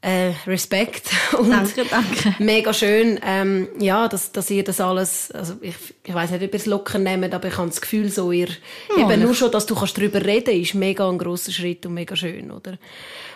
äh, 0.00 0.32
Respekt 0.46 1.10
und 1.38 1.50
danke, 1.50 1.84
danke. 1.84 2.34
mega 2.38 2.72
schön, 2.72 3.18
ähm, 3.24 3.68
ja, 3.80 4.06
dass, 4.06 4.30
dass 4.30 4.48
ihr 4.50 4.62
das 4.62 4.80
alles, 4.80 5.30
also 5.32 5.54
ich, 5.60 5.74
ich 6.04 6.14
weiß 6.14 6.30
nicht, 6.30 6.42
ob 6.44 6.54
ihr 6.54 6.60
es 6.60 6.66
locker 6.66 6.98
nehmt, 6.98 7.34
aber 7.34 7.48
ich 7.48 7.56
habe 7.56 7.68
das 7.68 7.80
Gefühl, 7.80 8.08
so 8.08 8.30
ihr, 8.30 8.48
ja, 8.96 9.10
eben 9.10 9.22
nur 9.22 9.34
schon, 9.34 9.50
dass 9.50 9.66
du 9.66 9.74
kannst 9.74 9.98
darüber 9.98 10.24
reden, 10.24 10.60
ist 10.60 10.74
mega 10.74 11.08
ein 11.08 11.18
grosser 11.18 11.50
Schritt 11.50 11.84
und 11.84 11.94
mega 11.94 12.14
schön, 12.14 12.52
oder? 12.52 12.78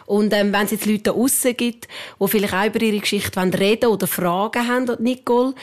Und 0.06 0.32
ähm, 0.32 0.52
wenn 0.52 0.64
es 0.64 0.72
jetzt 0.72 0.86
Leute 0.86 1.02
da 1.02 1.12
draussen 1.12 1.56
gibt, 1.56 1.88
die 2.20 2.28
vielleicht 2.28 2.54
auch 2.54 2.66
über 2.66 2.82
ihre 2.82 2.98
Geschichte 2.98 3.40
reden 3.40 3.90
oder 3.90 4.06
Fragen 4.06 4.66
haben, 4.66 4.96
Nicole, 5.02 5.54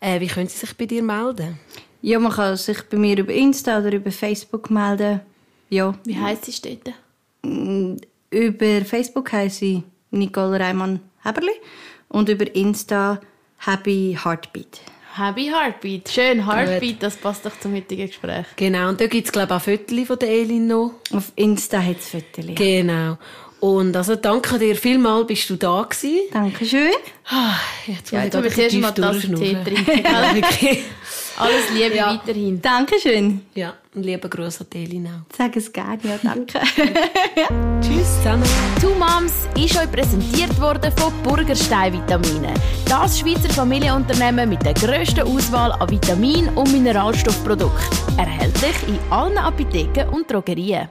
äh, 0.00 0.20
wie 0.20 0.26
können 0.26 0.48
sie 0.48 0.58
sich 0.58 0.76
bei 0.76 0.86
dir 0.86 1.02
melden? 1.02 1.58
Ja, 2.00 2.18
man 2.18 2.32
kann 2.32 2.56
sich 2.56 2.82
bei 2.82 2.96
mir 2.96 3.18
über 3.18 3.32
Insta 3.32 3.78
oder 3.78 3.92
über 3.92 4.12
Facebook 4.12 4.70
melden. 4.70 5.20
Ja. 5.68 5.94
Wie 6.04 6.16
heisst 6.16 6.44
sie 6.44 6.78
dort? 6.84 6.94
Mm, 7.42 7.96
über 8.30 8.84
Facebook 8.84 9.32
heisst 9.32 9.58
sie 9.58 9.82
Nicole 10.10 10.58
Reimann 10.58 11.00
Heberli 11.22 11.52
und 12.08 12.28
über 12.28 12.54
Insta 12.54 13.20
Happy 13.58 14.16
Heartbeat. 14.22 14.80
Happy 15.14 15.46
Heartbeat. 15.46 16.08
Schön, 16.08 16.46
Heartbeat, 16.46 17.02
das 17.02 17.16
passt 17.16 17.44
doch 17.44 17.58
zum 17.58 17.74
heutigen 17.74 18.06
Gespräch. 18.06 18.46
Genau, 18.54 18.88
und 18.88 19.00
da 19.00 19.06
gibt 19.08 19.26
es, 19.26 19.32
glaube 19.32 19.48
ich, 19.48 19.56
auch 19.56 19.62
Fotos 19.62 20.06
von 20.06 20.18
der 20.18 20.28
Elin 20.28 20.66
noch. 20.68 20.92
Auf 21.12 21.32
Insta 21.34 21.82
hat 21.82 21.98
es 21.98 22.08
Fotos. 22.10 22.54
Genau. 22.54 23.18
Und 23.60 23.96
also 23.96 24.14
danke 24.16 24.58
dir 24.58 24.76
vielmals, 24.76 25.26
bist 25.26 25.50
du 25.50 25.56
da 25.56 25.82
gewesen. 25.82 26.28
Dankeschön. 26.32 26.92
Ah, 27.26 27.54
jetzt 27.86 28.12
ja, 28.12 28.24
jetzt 28.24 28.34
muss 28.34 28.46
ich 28.46 28.58
erst 28.58 28.76
mal 28.76 28.92
Tasse 28.92 29.34
Tee 29.34 29.56
trinken. 29.64 30.04
Alles 31.38 31.70
Liebe 31.72 31.96
ja. 31.96 32.12
weiterhin. 32.12 32.60
Dankeschön. 32.60 33.42
Ja, 33.54 33.74
und 33.94 34.02
liebe 34.02 34.28
Grüße 34.28 34.64
an 34.64 34.80
Elin 34.80 35.06
auch. 35.06 35.36
Sag 35.36 35.56
es 35.56 35.72
gerne, 35.72 36.00
ja, 36.02 36.18
danke. 36.20 36.58
Tschüss 37.80 38.16
zusammen. 38.16 38.42
Two 38.80 38.94
Moms 38.94 39.46
ist 39.56 39.76
euch 39.78 39.90
präsentiert 39.90 40.60
worden 40.60 40.90
von 40.96 41.12
Burgerstein 41.22 41.92
Vitamine. 41.92 42.54
Das 42.86 43.20
Schweizer 43.20 43.50
Familienunternehmen 43.50 44.48
mit 44.48 44.64
der 44.64 44.74
grössten 44.74 45.20
Auswahl 45.20 45.72
an 45.72 45.88
Vitamin- 45.88 46.48
und 46.56 46.72
Mineralstoffprodukten. 46.72 48.18
Erhältlich 48.18 48.76
in 48.88 48.98
allen 49.12 49.38
Apotheken 49.38 50.08
und 50.10 50.28
Drogerien. 50.28 50.88